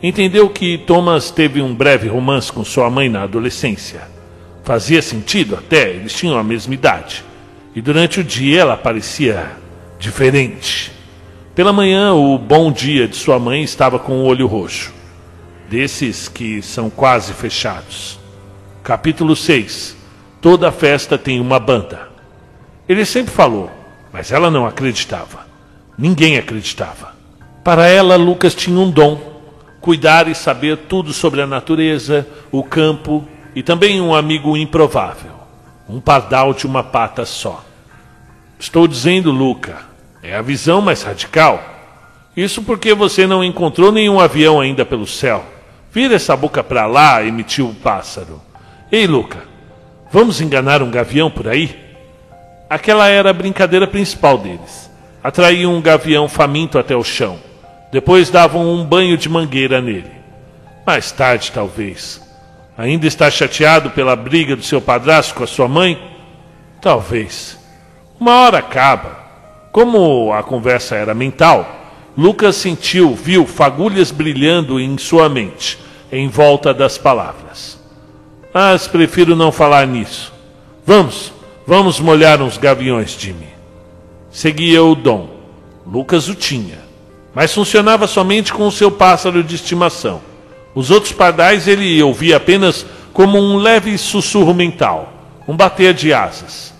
[0.00, 4.02] Entendeu que Thomas teve um breve romance com sua mãe na adolescência.
[4.62, 7.24] Fazia sentido até, eles tinham a mesma idade.
[7.74, 9.60] E durante o dia ela parecia
[10.02, 10.90] diferente.
[11.54, 14.92] Pela manhã, o bom dia de sua mãe estava com o olho roxo,
[15.70, 18.18] desses que são quase fechados.
[18.82, 19.96] Capítulo 6
[20.40, 22.08] Toda festa tem uma banda.
[22.88, 23.70] Ele sempre falou,
[24.12, 25.46] mas ela não acreditava.
[25.96, 27.14] Ninguém acreditava.
[27.62, 29.20] Para ela, Lucas tinha um dom:
[29.80, 35.30] cuidar e saber tudo sobre a natureza, o campo e também um amigo improvável,
[35.88, 37.64] um pardal de uma pata só.
[38.58, 39.91] Estou dizendo, Luca,
[40.22, 41.62] é a visão mais radical.
[42.36, 45.44] Isso porque você não encontrou nenhum avião ainda pelo céu.
[45.90, 48.40] Vira essa boca para lá, emitiu o pássaro.
[48.90, 49.44] Ei, Luca,
[50.10, 51.78] vamos enganar um gavião por aí?
[52.70, 54.90] Aquela era a brincadeira principal deles.
[55.22, 57.38] Atraíam um gavião faminto até o chão
[57.92, 60.10] depois davam um banho de mangueira nele.
[60.86, 62.22] Mais tarde, talvez.
[62.76, 66.00] Ainda está chateado pela briga do seu padrasto com a sua mãe?
[66.80, 67.58] Talvez.
[68.18, 69.21] Uma hora acaba.
[69.72, 71.66] Como a conversa era mental,
[72.16, 75.78] Lucas sentiu, viu fagulhas brilhando em sua mente,
[76.12, 77.80] em volta das palavras.
[78.54, 80.32] Mas prefiro não falar nisso.
[80.86, 81.32] Vamos,
[81.66, 83.48] vamos molhar uns gaviões, Jimmy.
[84.30, 85.28] Seguia o dom.
[85.84, 86.82] Lucas o tinha
[87.34, 90.20] mas funcionava somente com o seu pássaro de estimação.
[90.74, 95.12] Os outros pardais ele ouvia apenas como um leve sussurro mental,
[95.46, 96.72] um bater de asas.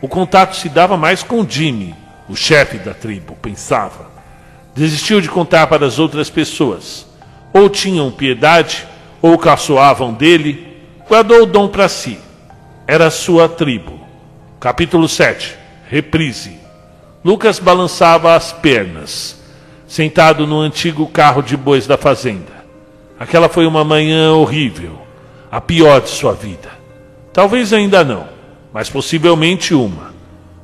[0.00, 1.94] O contato se dava mais com Jimmy,
[2.28, 4.10] o chefe da tribo, pensava.
[4.74, 7.06] Desistiu de contar para as outras pessoas.
[7.52, 8.86] Ou tinham piedade,
[9.22, 10.76] ou caçoavam dele,
[11.08, 12.18] guardou o dom para si.
[12.86, 14.00] Era sua tribo.
[14.60, 15.56] Capítulo 7
[15.88, 16.58] Reprise.
[17.24, 19.36] Lucas balançava as pernas
[19.86, 22.64] sentado no antigo carro de bois da fazenda.
[23.18, 25.00] Aquela foi uma manhã horrível,
[25.50, 26.70] a pior de sua vida.
[27.32, 28.26] Talvez ainda não,
[28.72, 30.15] mas possivelmente uma.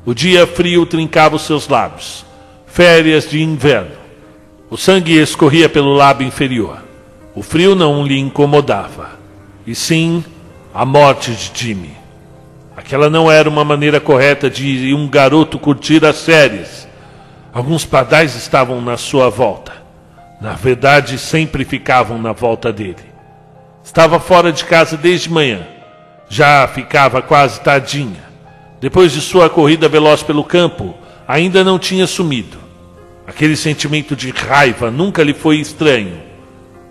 [0.05, 2.25] O dia frio trincava os seus lábios.
[2.67, 3.97] Férias de inverno.
[4.71, 6.83] O sangue escorria pelo lábio inferior.
[7.35, 9.11] O frio não lhe incomodava.
[9.67, 10.25] E sim,
[10.75, 11.97] a morte de Jimmy.
[12.77, 16.89] Aquela não era uma maneira correta de um garoto curtir as férias
[17.53, 19.73] Alguns padais estavam na sua volta.
[20.41, 23.05] Na verdade, sempre ficavam na volta dele.
[23.85, 25.61] Estava fora de casa desde manhã.
[26.31, 28.32] Já ficava quase tardinha.
[28.83, 30.93] Depois de sua corrida veloz pelo campo,
[31.27, 32.59] ainda não tinha sumido.
[33.25, 36.21] Aquele sentimento de raiva nunca lhe foi estranho.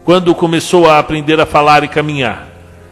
[0.05, 2.47] Quando começou a aprender a falar e caminhar,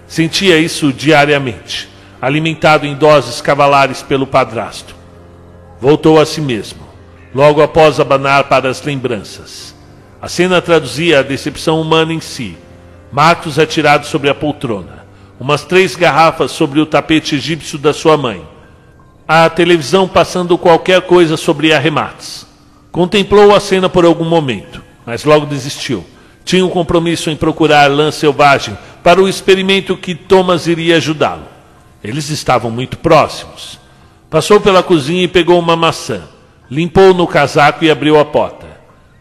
[0.05, 1.87] sentia isso diariamente,
[2.21, 4.93] alimentado em doses cavalares pelo padrasto.
[5.79, 6.89] Voltou a si mesmo
[7.33, 9.73] logo após abanar para as lembranças.
[10.21, 12.57] A cena traduzia a decepção humana em si.
[13.13, 15.05] Marcos atirado sobre a poltrona,
[15.39, 18.58] umas três garrafas sobre o tapete egípcio da sua mãe.
[19.31, 22.47] A televisão passando qualquer coisa sobre arremates.
[22.91, 26.03] Contemplou a cena por algum momento, mas logo desistiu.
[26.43, 31.45] Tinha um compromisso em procurar lã selvagem para o experimento que Thomas iria ajudá-lo.
[32.03, 33.79] Eles estavam muito próximos.
[34.31, 36.23] Passou pela cozinha e pegou uma maçã.
[36.67, 38.65] Limpou no casaco e abriu a porta.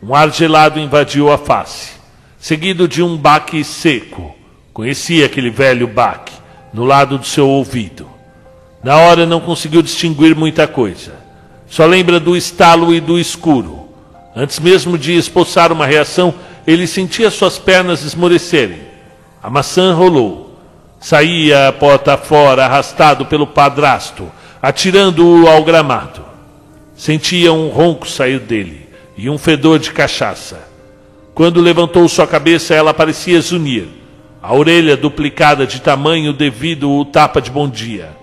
[0.03, 1.91] Um ar gelado invadiu a face,
[2.39, 4.35] seguido de um baque seco.
[4.73, 6.33] Conhecia aquele velho baque
[6.73, 8.17] no lado do seu ouvido.
[8.83, 11.15] Na hora não conseguiu distinguir muita coisa.
[11.67, 13.89] Só lembra do estalo e do escuro.
[14.35, 16.35] Antes mesmo de expulsar uma reação,
[16.67, 18.81] ele sentia suas pernas esmorecerem.
[19.43, 20.57] A maçã rolou.
[21.01, 26.25] Saía a porta fora, arrastado pelo padrasto, atirando-o ao gramado.
[26.97, 30.69] Sentia um ronco sair dele e um fedor de cachaça.
[31.35, 33.87] Quando levantou sua cabeça, ela parecia zunir,
[34.43, 38.18] a orelha duplicada de tamanho devido ao tapa de bom dia.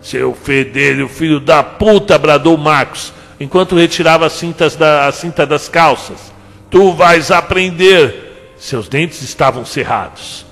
[0.00, 5.68] Seu fedelho, filho da puta, bradou Marcos, enquanto retirava as cintas da, a cinta das
[5.68, 6.32] calças.
[6.70, 8.54] Tu vais aprender.
[8.56, 10.46] Seus dentes estavam cerrados.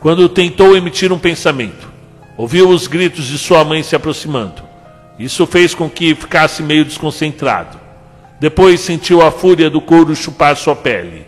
[0.00, 1.90] Quando tentou emitir um pensamento,
[2.36, 4.62] ouviu os gritos de sua mãe se aproximando.
[5.18, 7.80] Isso fez com que ficasse meio desconcentrado.
[8.38, 11.26] Depois sentiu a fúria do couro chupar sua pele,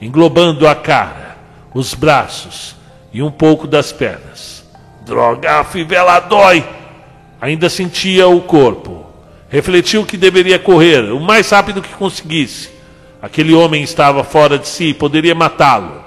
[0.00, 1.36] englobando a cara,
[1.74, 2.74] os braços
[3.12, 4.64] e um pouco das pernas.
[5.04, 6.64] Droga, a fivela dói!
[7.40, 9.06] Ainda sentia o corpo.
[9.48, 12.70] Refletiu que deveria correr o mais rápido que conseguisse.
[13.20, 16.04] Aquele homem estava fora de si e poderia matá-lo.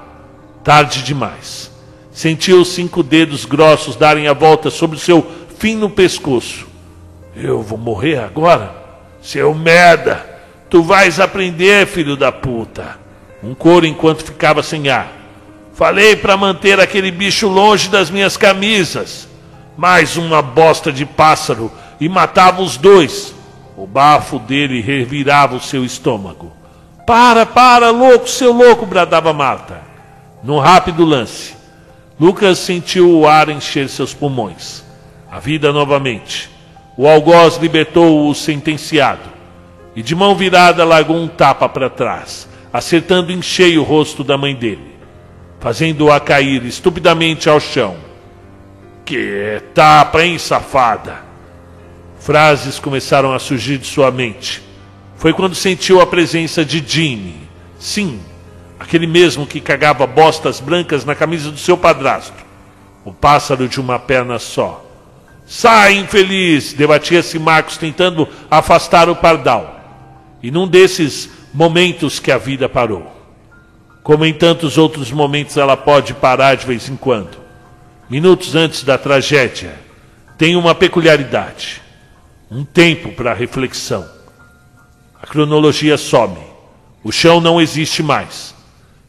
[0.63, 1.71] Tarde demais.
[2.11, 5.25] Sentiu os cinco dedos grossos darem a volta sobre o seu
[5.57, 6.67] fino pescoço.
[7.35, 8.75] Eu vou morrer agora?
[9.21, 10.27] Seu merda!
[10.69, 12.99] Tu vais aprender, filho da puta.
[13.41, 15.11] Um coro enquanto ficava sem ar.
[15.73, 19.28] Falei para manter aquele bicho longe das minhas camisas.
[19.79, 23.33] Mais uma bosta de pássaro e matava os dois.
[23.77, 26.51] O bafo dele revirava o seu estômago.
[27.07, 29.79] Para, para, louco, seu louco, bradava Marta.
[30.43, 31.55] Num rápido lance,
[32.19, 34.83] Lucas sentiu o ar encher seus pulmões.
[35.31, 36.49] A vida novamente.
[36.97, 39.29] O algoz libertou o sentenciado
[39.95, 44.37] e de mão virada largou um tapa para trás, acertando em cheio o rosto da
[44.37, 44.97] mãe dele,
[45.61, 48.08] fazendo-a cair estupidamente ao chão.
[49.09, 51.23] Que tapa, hein, safada?
[52.19, 54.61] Frases começaram a surgir de sua mente.
[55.15, 57.33] Foi quando sentiu a presença de Jimmy.
[57.79, 58.19] Sim,
[58.79, 62.35] aquele mesmo que cagava bostas brancas na camisa do seu padrasto.
[63.03, 64.85] O pássaro de uma perna só.
[65.43, 66.73] Sai, infeliz!
[66.73, 70.05] debatia-se Marcos tentando afastar o pardal.
[70.43, 73.11] E num desses momentos que a vida parou.
[74.03, 77.38] Como em tantos outros momentos ela pode parar de vez em quando.
[78.09, 79.75] Minutos antes da tragédia,
[80.37, 81.81] tem uma peculiaridade.
[82.49, 84.05] Um tempo para reflexão.
[85.21, 86.37] A cronologia some.
[87.03, 88.55] O chão não existe mais.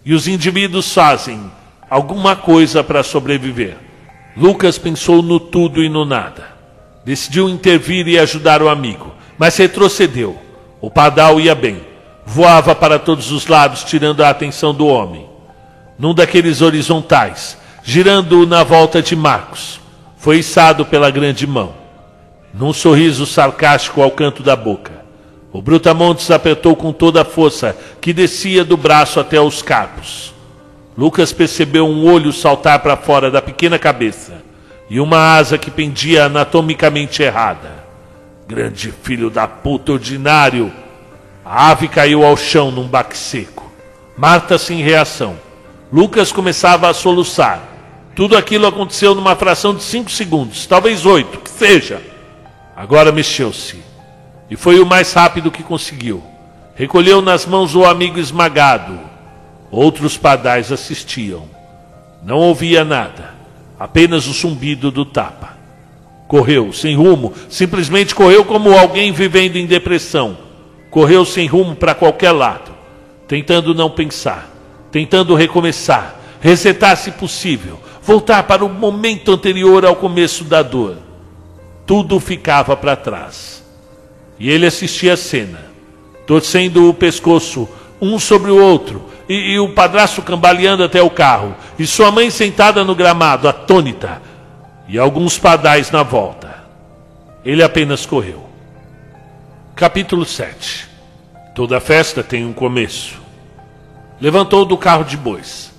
[0.05, 1.51] E os indivíduos fazem
[1.89, 3.77] alguma coisa para sobreviver.
[4.37, 6.49] Lucas pensou no tudo e no nada.
[7.05, 10.39] Decidiu intervir e ajudar o amigo, mas retrocedeu
[10.81, 11.83] o padal ia bem,
[12.25, 15.29] voava para todos os lados, tirando a atenção do homem.
[15.99, 17.59] Num daqueles horizontais,
[17.91, 19.81] girando na volta de Marcos,
[20.17, 21.75] foi içado pela grande mão.
[22.55, 24.93] Num sorriso sarcástico ao canto da boca,
[25.53, 30.33] o Brutamontes apertou com toda a força que descia do braço até os carpos.
[30.97, 34.35] Lucas percebeu um olho saltar para fora da pequena cabeça
[34.89, 37.73] e uma asa que pendia anatomicamente errada.
[38.47, 40.73] Grande filho da puta ordinário.
[41.45, 43.69] A ave caiu ao chão num baque seco.
[44.17, 45.37] Marta sem reação.
[45.93, 47.70] Lucas começava a soluçar.
[48.21, 52.03] Tudo aquilo aconteceu numa fração de cinco segundos, talvez oito, que seja.
[52.77, 53.83] Agora mexeu-se.
[54.51, 56.23] E foi o mais rápido que conseguiu.
[56.75, 59.01] Recolheu nas mãos o amigo esmagado.
[59.71, 61.49] Outros padais assistiam.
[62.23, 63.33] Não ouvia nada,
[63.79, 65.57] apenas o zumbido do tapa.
[66.29, 70.37] Correu sem rumo, simplesmente correu como alguém vivendo em depressão.
[70.91, 72.71] Correu sem rumo para qualquer lado,
[73.27, 74.47] tentando não pensar,
[74.93, 80.97] tentando recomeçar, resetar se possível, voltar para o momento anterior ao começo da dor.
[81.87, 83.65] Tudo ficava para trás.
[84.39, 85.67] E ele assistia a cena,
[86.27, 87.69] torcendo o pescoço
[88.01, 92.31] um sobre o outro, e, e o padrasto cambaleando até o carro, e sua mãe
[92.31, 94.23] sentada no gramado, atônita,
[94.89, 96.65] e alguns padais na volta.
[97.45, 98.49] Ele apenas correu.
[99.77, 100.89] Capítulo 7
[101.55, 103.21] Toda festa tem um começo.
[104.21, 105.70] Levantou do carro de bois,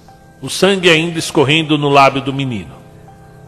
[0.42, 2.72] o sangue ainda escorrendo no lábio do menino.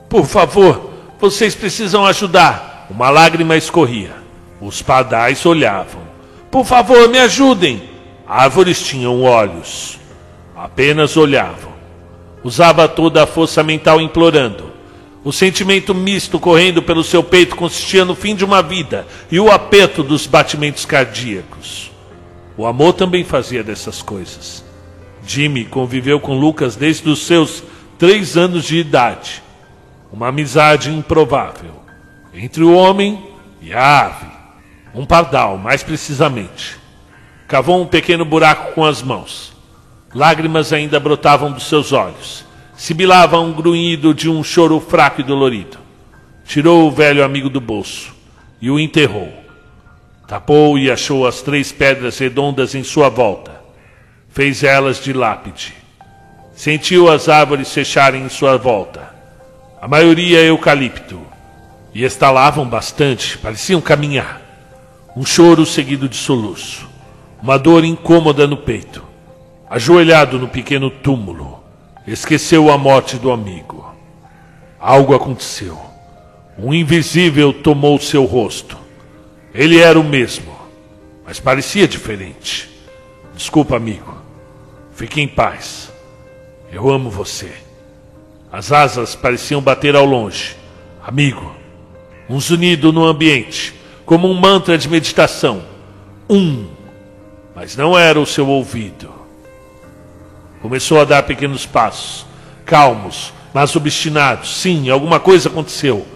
[0.08, 2.88] Por favor, vocês precisam ajudar.
[2.90, 4.12] Uma lágrima escorria.
[4.62, 6.02] Os padais olhavam.
[6.52, 7.82] Por favor, me ajudem.
[8.28, 9.98] Árvores tinham olhos.
[10.56, 11.74] Apenas olhavam.
[12.44, 14.72] Usava toda a força mental implorando.
[15.24, 19.50] O sentimento misto correndo pelo seu peito consistia no fim de uma vida e o
[19.50, 21.90] aperto dos batimentos cardíacos.
[22.58, 24.63] O amor também fazia dessas coisas.
[25.26, 27.64] Jimmy conviveu com Lucas desde os seus
[27.98, 29.42] três anos de idade.
[30.12, 31.72] Uma amizade improvável
[32.34, 33.24] entre o homem
[33.62, 34.26] e a ave.
[34.94, 36.78] Um pardal, mais precisamente.
[37.48, 39.54] Cavou um pequeno buraco com as mãos.
[40.14, 42.46] Lágrimas ainda brotavam dos seus olhos.
[42.76, 45.78] Sibilava um grunhido de um choro fraco e dolorido.
[46.46, 48.14] Tirou o velho amigo do bolso
[48.62, 49.32] e o enterrou.
[50.28, 53.53] Tapou e achou as três pedras redondas em sua volta.
[54.34, 55.76] Fez elas de lápide.
[56.56, 59.14] Sentiu as árvores fecharem em sua volta.
[59.80, 61.22] A maioria eucalipto.
[61.94, 64.42] E estalavam bastante, pareciam caminhar.
[65.16, 66.90] Um choro seguido de soluço.
[67.44, 69.04] Uma dor incômoda no peito.
[69.70, 71.64] Ajoelhado no pequeno túmulo,
[72.08, 73.86] esqueceu a morte do amigo.
[74.80, 75.80] Algo aconteceu.
[76.58, 78.80] Um invisível tomou seu rosto.
[79.54, 80.56] Ele era o mesmo,
[81.24, 82.68] mas parecia diferente.
[83.36, 84.23] Desculpa, amigo.
[84.96, 85.92] Fique em paz.
[86.72, 87.52] Eu amo você.
[88.52, 90.56] As asas pareciam bater ao longe.
[91.06, 91.56] Amigo.
[92.30, 93.74] Um zunido no ambiente,
[94.06, 95.64] como um mantra de meditação.
[96.30, 96.68] Um.
[97.56, 99.12] Mas não era o seu ouvido.
[100.62, 102.26] Começou a dar pequenos passos,
[102.66, 104.62] calmos, mas obstinados.
[104.62, 106.08] Sim, alguma coisa aconteceu.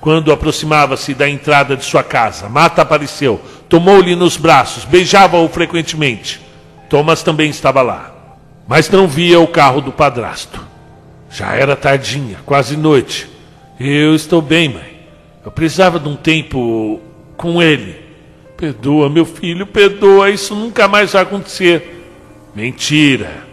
[0.00, 6.40] Quando aproximava-se da entrada de sua casa, Mata apareceu, tomou-lhe nos braços, beijava-o frequentemente.
[6.88, 8.14] Thomas também estava lá,
[8.66, 10.60] mas não via o carro do padrasto.
[11.30, 13.28] Já era tardinha, quase noite.
[13.78, 14.96] Eu estou bem, mãe.
[15.44, 17.00] Eu precisava de um tempo
[17.36, 18.00] com ele.
[18.56, 22.04] Perdoa, meu filho, perdoa, isso nunca mais vai acontecer.
[22.54, 23.44] Mentira.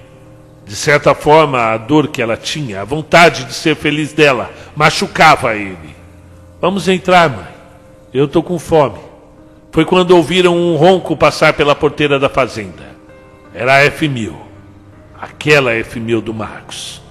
[0.66, 5.55] De certa forma, a dor que ela tinha, a vontade de ser feliz dela, machucava
[5.55, 5.93] ele.
[6.61, 7.53] Vamos entrar, mãe.
[8.14, 8.99] Eu estou com fome.
[9.72, 12.93] Foi quando ouviram um ronco passar pela porteira da fazenda.
[13.53, 14.42] Era a F1000.
[15.24, 17.01] Aquela F1000 do Marcos.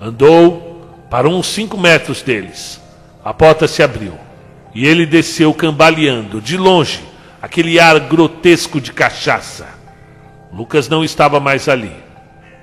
[0.00, 2.80] Andou, parou uns cinco metros deles.
[3.24, 4.18] A porta se abriu.
[4.74, 7.00] E ele desceu cambaleando, de longe,
[7.40, 9.68] aquele ar grotesco de cachaça.
[10.52, 11.92] Lucas não estava mais ali.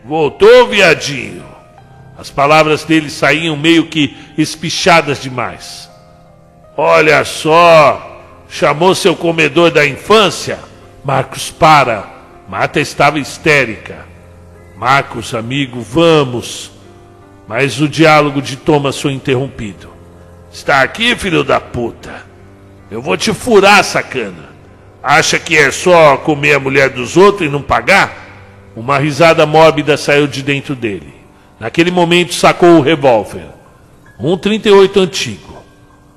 [0.03, 1.45] Voltou, viadinho.
[2.17, 5.89] As palavras dele saíam meio que espichadas demais.
[6.75, 10.59] Olha só, chamou seu comedor da infância?
[11.01, 12.05] Marcos, para.
[12.49, 14.10] Marta estava histérica.
[14.81, 16.71] Marcos, amigo, vamos.
[17.47, 19.91] Mas o diálogo de Thomas foi interrompido.
[20.51, 22.25] Está aqui, filho da puta.
[22.89, 24.49] Eu vou te furar, sacana.
[25.03, 28.11] Acha que é só comer a mulher dos outros e não pagar?
[28.75, 31.13] Uma risada mórbida saiu de dentro dele.
[31.59, 33.49] Naquele momento sacou o revólver.
[34.19, 35.63] Um 38 antigo.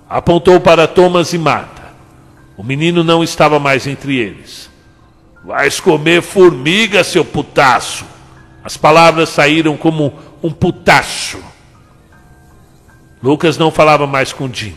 [0.08, 1.82] Apontou para Thomas e Marta.
[2.56, 4.70] O menino não estava mais entre eles.
[5.44, 8.13] Vais comer formiga, seu putaço.
[8.64, 10.12] As palavras saíram como
[10.42, 11.38] um putaço.
[13.22, 14.74] Lucas não falava mais com Jimmy.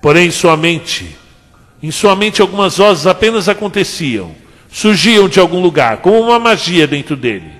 [0.00, 1.16] Porém, em sua mente,
[1.82, 4.34] em sua mente algumas vozes apenas aconteciam
[4.70, 7.50] surgiam de algum lugar, como uma magia dentro dele.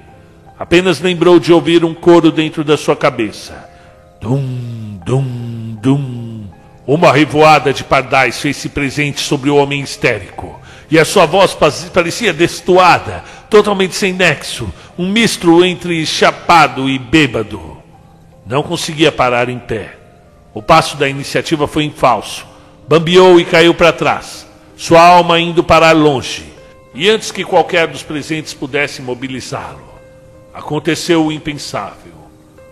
[0.58, 3.68] Apenas lembrou de ouvir um coro dentro da sua cabeça.
[4.20, 6.44] Dum, dum, dum.
[6.86, 10.57] Uma revoada de pardais fez-se presente sobre o homem histérico.
[10.90, 11.56] E a sua voz
[11.92, 17.78] parecia destoada, totalmente sem nexo, um misto entre chapado e bêbado.
[18.46, 19.96] Não conseguia parar em pé.
[20.54, 22.46] O passo da iniciativa foi em falso.
[22.88, 26.48] Bambeou e caiu para trás, sua alma indo parar longe
[26.94, 29.94] e antes que qualquer dos presentes pudesse mobilizá-lo,
[30.52, 32.12] aconteceu o impensável.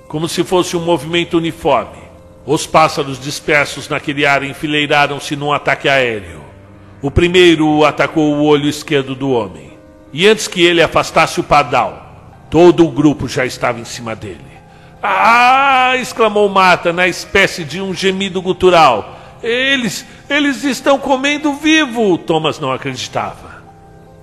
[0.08, 1.98] Como se fosse um movimento uniforme,
[2.44, 6.45] os pássaros dispersos naquele ar enfileiraram-se num ataque aéreo.
[7.02, 9.78] O primeiro atacou o olho esquerdo do homem,
[10.12, 14.40] e antes que ele afastasse o padal, todo o grupo já estava em cima dele.
[15.02, 15.96] Ah!
[15.96, 19.18] exclamou Mata na espécie de um gemido gutural.
[19.42, 22.18] Eles, eles estão comendo vivo!
[22.18, 23.56] Thomas não acreditava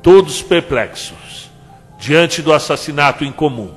[0.03, 1.49] todos perplexos,
[1.97, 3.71] diante do assassinato incomum.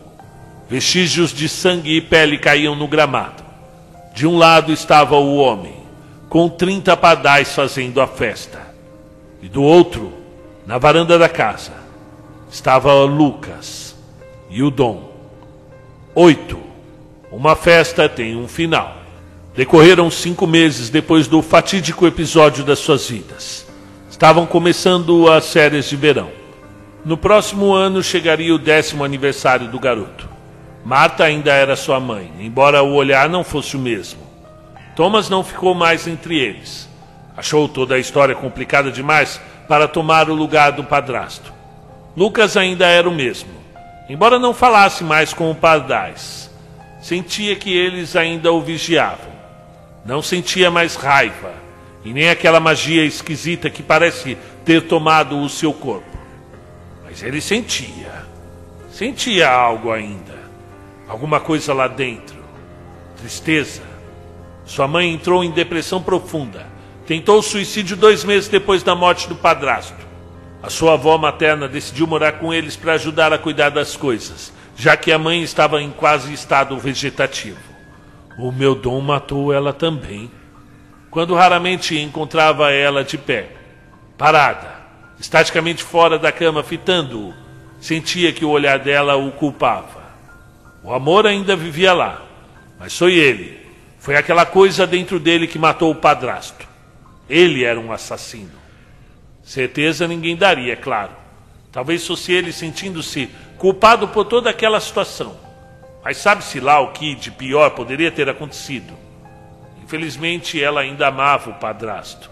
[0.68, 3.44] Vestígios de sangue e pele caíam no gramado.
[4.12, 5.76] De um lado estava o homem,
[6.28, 8.65] com trinta padais fazendo a festa.
[9.46, 10.12] E do outro,
[10.66, 11.70] na varanda da casa,
[12.50, 13.94] estava Lucas
[14.50, 15.08] e o Dom.
[16.16, 16.58] Oito.
[17.30, 18.96] Uma festa tem um final.
[19.54, 23.64] Decorreram cinco meses depois do fatídico episódio das suas vidas.
[24.10, 26.32] Estavam começando as férias de verão.
[27.04, 30.28] No próximo ano chegaria o décimo aniversário do garoto.
[30.84, 34.18] Marta ainda era sua mãe, embora o olhar não fosse o mesmo.
[34.96, 36.95] Thomas não ficou mais entre eles.
[37.36, 41.52] Achou toda a história complicada demais para tomar o lugar do padrasto.
[42.16, 43.50] Lucas ainda era o mesmo,
[44.08, 46.50] embora não falasse mais com o Pardais.
[47.00, 49.36] Sentia que eles ainda o vigiavam.
[50.04, 51.52] Não sentia mais raiva,
[52.04, 56.16] e nem aquela magia esquisita que parece ter tomado o seu corpo.
[57.04, 58.24] Mas ele sentia.
[58.90, 60.36] Sentia algo ainda.
[61.06, 62.36] Alguma coisa lá dentro.
[63.18, 63.82] Tristeza.
[64.64, 66.66] Sua mãe entrou em depressão profunda.
[67.06, 69.94] Tentou suicídio dois meses depois da morte do padrasto.
[70.60, 74.96] A sua avó materna decidiu morar com eles para ajudar a cuidar das coisas, já
[74.96, 77.60] que a mãe estava em quase estado vegetativo.
[78.36, 80.28] O meu dom matou ela também.
[81.08, 83.50] Quando raramente encontrava ela de pé,
[84.18, 84.68] parada,
[85.20, 87.32] estaticamente fora da cama, fitando-o.
[87.80, 90.02] Sentia que o olhar dela o culpava.
[90.82, 92.20] O amor ainda vivia lá,
[92.80, 93.60] mas foi ele.
[94.00, 96.66] Foi aquela coisa dentro dele que matou o padrasto.
[97.28, 98.52] Ele era um assassino.
[99.42, 101.12] Certeza ninguém daria, é claro.
[101.70, 105.36] Talvez fosse ele sentindo-se culpado por toda aquela situação.
[106.02, 108.92] Mas sabe-se lá o que de pior poderia ter acontecido.
[109.82, 112.30] Infelizmente, ela ainda amava o padrasto.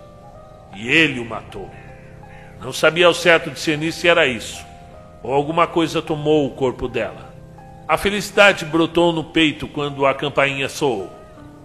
[0.75, 1.71] E ele o matou.
[2.61, 4.65] Não sabia ao certo discernir se era isso,
[5.23, 7.35] ou alguma coisa tomou o corpo dela.
[7.87, 11.13] A felicidade brotou no peito quando a campainha soou.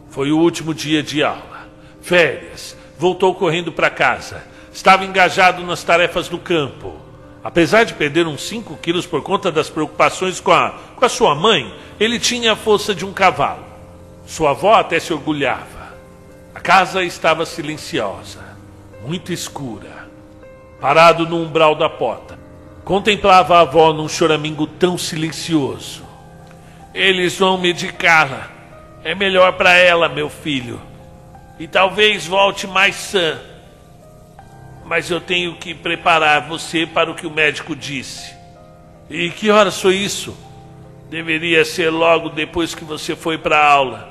[0.10, 1.70] Foi o último dia de aula.
[2.02, 2.76] Férias.
[3.00, 4.44] Voltou correndo para casa.
[4.74, 7.00] Estava engajado nas tarefas do campo.
[7.42, 11.34] Apesar de perder uns 5 quilos por conta das preocupações com a, com a sua
[11.34, 13.64] mãe, ele tinha a força de um cavalo.
[14.28, 15.94] Sua avó até se orgulhava.
[16.54, 18.42] A casa estava silenciosa,
[19.08, 20.10] muito escura.
[20.82, 22.38] Parado no umbral da porta,
[22.84, 26.04] contemplava a avó num choramingo tão silencioso.
[26.94, 28.50] Eles vão medicá-la.
[29.06, 30.89] É melhor para ela, meu filho.
[31.60, 33.38] E talvez volte mais sã.
[34.86, 38.34] Mas eu tenho que preparar você para o que o médico disse.
[39.10, 40.36] E que horas foi isso?
[41.10, 44.10] Deveria ser logo depois que você foi para a aula.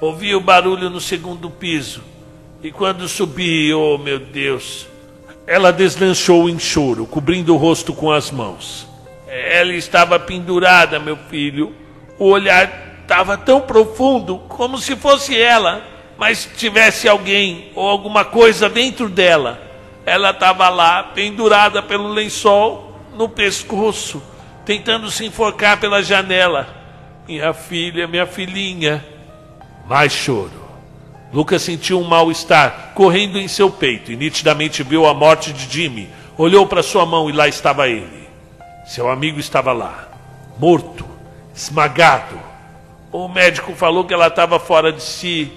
[0.00, 2.02] Ouvi o barulho no segundo piso.
[2.62, 4.86] E quando subi, oh meu Deus,
[5.46, 8.88] ela deslanchou em choro, cobrindo o rosto com as mãos.
[9.28, 11.74] Ela estava pendurada, meu filho.
[12.18, 15.84] O olhar estava tão profundo, como se fosse ela,
[16.18, 19.60] mas tivesse alguém ou alguma coisa dentro dela.
[20.04, 24.22] Ela estava lá, pendurada pelo lençol no pescoço,
[24.64, 26.68] tentando se enforcar pela janela.
[27.26, 29.04] Minha filha, minha filhinha.
[29.86, 30.64] Mais choro.
[31.32, 36.08] Lucas sentiu um mal-estar correndo em seu peito e nitidamente viu a morte de Jimmy.
[36.38, 38.28] Olhou para sua mão e lá estava ele.
[38.86, 40.08] Seu amigo estava lá,
[40.58, 41.04] morto,
[41.54, 42.40] esmagado.
[43.10, 45.50] O médico falou que ela estava fora de si.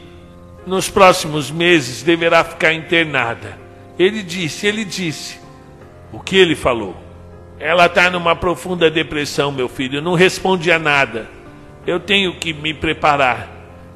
[0.65, 3.57] Nos próximos meses deverá ficar internada.
[3.97, 5.39] Ele disse, ele disse.
[6.11, 6.95] O que ele falou?
[7.59, 10.01] Ela está numa profunda depressão, meu filho.
[10.01, 11.29] Não responde a nada.
[11.85, 13.49] Eu tenho que me preparar.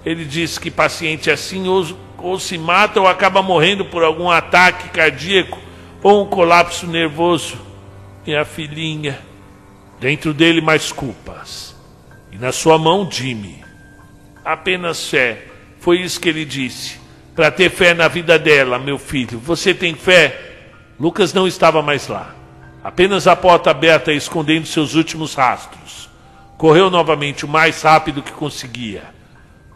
[0.06, 1.86] Ele diz que paciente assim ou,
[2.18, 5.60] ou se mata ou acaba morrendo por algum ataque cardíaco
[6.02, 7.58] ou um colapso nervoso.
[8.26, 9.20] Minha filhinha,
[10.00, 11.76] dentro dele mais culpas.
[12.32, 13.64] E na sua mão, Jimmy.
[14.44, 15.53] Apenas fé.
[15.84, 16.98] Foi isso que ele disse.
[17.36, 19.38] Para ter fé na vida dela, meu filho.
[19.40, 20.40] Você tem fé?
[21.00, 22.34] Lucas não estava mais lá.
[22.84, 26.10] Apenas a porta aberta escondendo seus últimos rastros.
[26.58, 29.14] Correu novamente o mais rápido que conseguia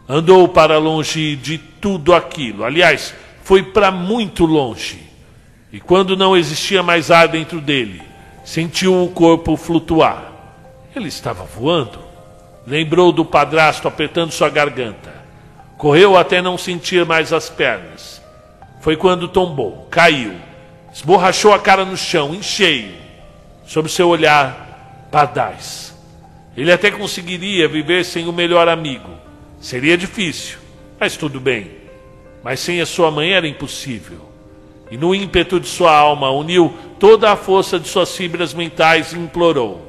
[0.08, 2.64] andou para longe de tudo aquilo.
[2.64, 5.06] Aliás, foi para muito longe.
[5.70, 8.00] E quando não existia mais ar dentro dele,
[8.42, 10.32] sentiu o corpo flutuar.
[10.96, 11.98] Ele estava voando.
[12.66, 15.17] Lembrou do padrasto apertando sua garganta.
[15.78, 18.20] Correu até não sentir mais as pernas.
[18.82, 20.34] Foi quando tombou, caiu,
[20.92, 22.94] esborrachou a cara no chão, em cheio,
[23.66, 25.94] sob seu olhar pardais.
[26.56, 29.18] Ele até conseguiria viver sem o melhor amigo,
[29.60, 30.58] Seria difícil,
[30.98, 31.70] mas tudo bem.
[32.42, 34.20] Mas sem a sua mãe era impossível.
[34.90, 39.18] E no ímpeto de sua alma, uniu toda a força de suas fibras mentais e
[39.18, 39.86] implorou.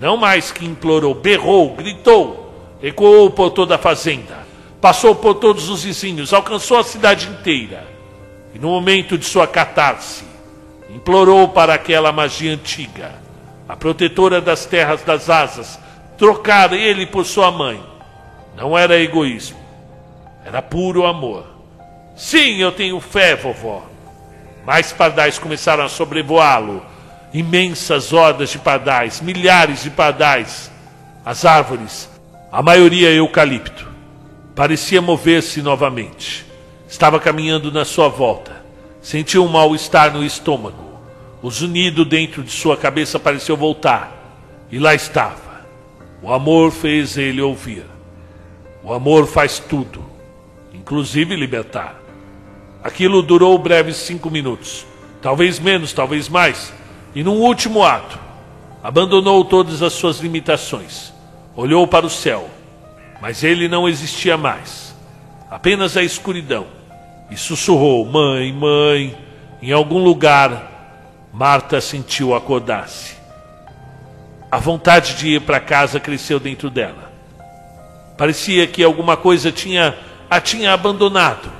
[0.00, 4.45] Não mais que implorou, berrou, gritou, ecoou por toda a fazenda,
[4.86, 7.84] passou por todos os vizinhos, alcançou a cidade inteira.
[8.54, 10.22] E no momento de sua catarse,
[10.88, 13.10] implorou para aquela magia antiga,
[13.68, 15.76] a protetora das terras das asas,
[16.16, 17.82] trocar ele por sua mãe
[18.56, 19.58] não era egoísmo,
[20.44, 21.44] era puro amor.
[22.14, 23.82] Sim, eu tenho fé, vovó.
[24.64, 26.80] Mais pardais começaram a sobrevoá-lo,
[27.34, 30.70] imensas hordas de pardais, milhares de pardais.
[31.24, 32.08] As árvores,
[32.52, 33.85] a maioria eucalipto,
[34.56, 36.46] parecia mover-se novamente.
[36.88, 38.64] Estava caminhando na sua volta.
[39.02, 40.98] Sentiu um mal-estar no estômago.
[41.42, 44.10] O zunido dentro de sua cabeça pareceu voltar.
[44.72, 45.66] E lá estava.
[46.22, 47.84] O amor fez ele ouvir.
[48.82, 50.02] O amor faz tudo,
[50.72, 52.00] inclusive libertar.
[52.82, 54.86] Aquilo durou breves cinco minutos,
[55.20, 56.72] talvez menos, talvez mais,
[57.12, 58.16] e num último ato,
[58.84, 61.12] abandonou todas as suas limitações,
[61.56, 62.48] olhou para o céu,
[63.26, 64.94] mas ele não existia mais,
[65.50, 66.64] apenas a escuridão,
[67.28, 69.18] e sussurrou: Mãe, mãe.
[69.60, 73.16] Em algum lugar, Marta sentiu acordar-se.
[74.48, 77.10] A vontade de ir para casa cresceu dentro dela.
[78.16, 79.98] Parecia que alguma coisa tinha,
[80.30, 81.50] a tinha abandonado.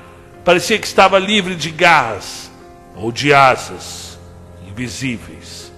[0.44, 2.48] Parecia que estava livre de garras
[2.94, 4.20] ou de asas
[4.68, 5.72] invisíveis.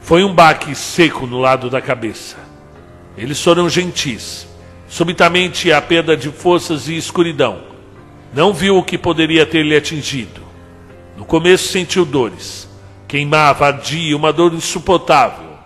[0.00, 2.38] Foi um baque seco no lado da cabeça.
[3.16, 4.48] Eles foram gentis.
[4.88, 7.62] Subitamente a perda de forças e escuridão.
[8.32, 10.40] Não viu o que poderia ter lhe atingido.
[11.16, 12.68] No começo sentiu dores.
[13.08, 15.56] Queimava, ardia, uma dor insuportável.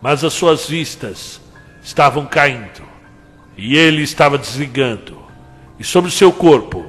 [0.00, 1.40] Mas as suas vistas
[1.82, 2.82] estavam caindo.
[3.56, 5.16] E ele estava desligando.
[5.78, 6.86] E sobre seu corpo,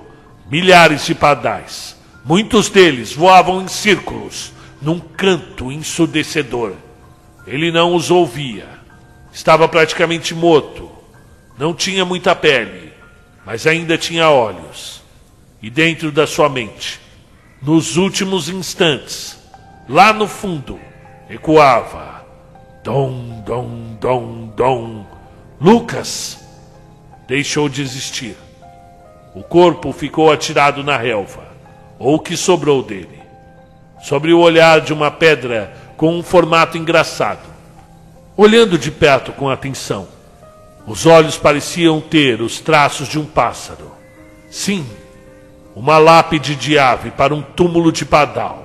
[0.49, 1.95] milhares de padais.
[2.23, 4.51] Muitos deles voavam em círculos,
[4.81, 6.73] num canto ensurdecedor.
[7.45, 8.67] Ele não os ouvia.
[9.31, 10.91] Estava praticamente morto.
[11.57, 12.93] Não tinha muita pele,
[13.45, 15.01] mas ainda tinha olhos.
[15.61, 16.99] E dentro da sua mente,
[17.61, 19.37] nos últimos instantes,
[19.89, 20.79] lá no fundo,
[21.29, 22.23] ecoava:
[22.83, 25.05] Dom, dom, dom, dom.
[25.59, 26.45] Lucas!
[27.27, 28.37] deixou de existir.
[29.35, 31.43] O corpo ficou atirado na relva,
[31.99, 33.19] ou o que sobrou dele,
[34.01, 37.45] sobre o olhar de uma pedra com um formato engraçado.
[38.35, 40.07] Olhando de perto com atenção,
[40.87, 43.91] os olhos pareciam ter os traços de um pássaro.
[44.49, 44.87] Sim,
[45.75, 48.63] uma lápide de ave para um túmulo de padal.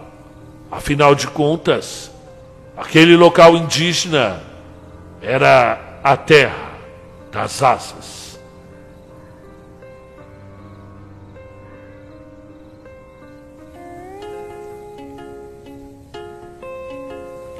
[0.70, 2.12] Afinal de contas,
[2.76, 4.40] aquele local indígena
[5.20, 6.70] era a terra
[7.32, 8.38] das asas.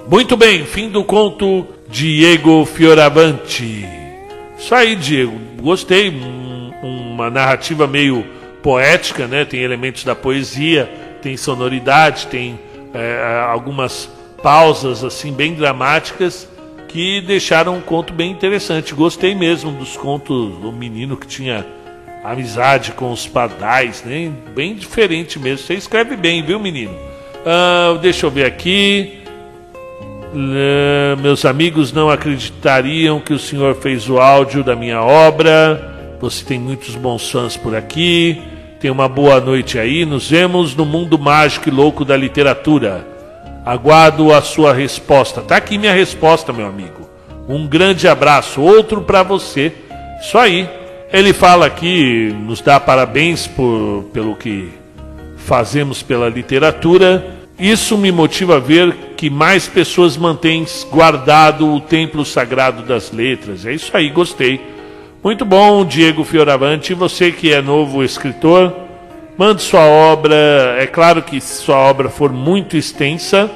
[0.09, 4.02] Muito bem, fim do conto Diego Fioravanti.
[4.63, 5.37] Isso aí, Diego.
[5.61, 6.09] Gostei.
[6.09, 8.25] Um, uma narrativa meio
[8.63, 9.45] poética, né?
[9.45, 10.89] Tem elementos da poesia,
[11.21, 12.61] tem sonoridade, tem
[12.95, 14.09] é, algumas
[14.41, 16.49] pausas assim bem dramáticas
[16.87, 18.95] que deixaram um conto bem interessante.
[18.95, 21.67] Gostei mesmo dos contos do menino que tinha
[22.23, 24.31] amizade com os padais, né?
[24.55, 25.67] Bem diferente mesmo.
[25.67, 26.95] Você escreve bem, viu, menino?
[26.95, 29.22] Uh, deixa eu ver aqui.
[31.21, 36.17] Meus amigos não acreditariam que o senhor fez o áudio da minha obra.
[36.21, 38.41] Você tem muitos bons fãs por aqui.
[38.81, 40.07] Tenha uma boa noite aí.
[40.07, 43.07] Nos vemos no mundo mágico e louco da literatura.
[43.65, 45.43] Aguardo a sua resposta.
[45.43, 47.09] Tá aqui minha resposta, meu amigo.
[47.47, 48.63] Um grande abraço.
[48.63, 49.73] Outro para você.
[50.21, 50.69] Isso aí.
[51.13, 54.71] Ele fala aqui, nos dá parabéns por, pelo que
[55.37, 62.25] fazemos pela literatura isso me motiva a ver que mais pessoas mantêm guardado o templo
[62.25, 63.65] sagrado das letras.
[63.65, 64.61] É isso aí, gostei.
[65.23, 66.93] Muito bom, Diego Fioravante.
[66.93, 68.75] Você que é novo escritor,
[69.39, 70.75] mande sua obra.
[70.77, 73.49] É claro que se sua obra for muito extensa,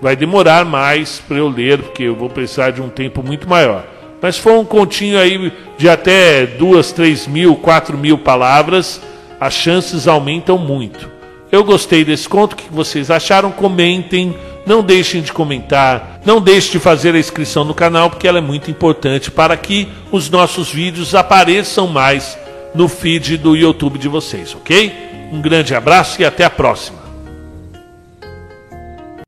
[0.00, 3.84] vai demorar mais para eu ler, porque eu vou precisar de um tempo muito maior.
[4.20, 9.00] Mas se for um continho aí de até duas, três mil, quatro mil palavras,
[9.38, 11.11] as chances aumentam muito.
[11.52, 13.52] Eu gostei desse conto, o que vocês acharam?
[13.52, 14.34] Comentem,
[14.64, 18.40] não deixem de comentar, não deixem de fazer a inscrição no canal, porque ela é
[18.40, 22.38] muito importante para que os nossos vídeos apareçam mais
[22.74, 25.30] no feed do YouTube de vocês, ok?
[25.30, 27.01] Um grande abraço e até a próxima.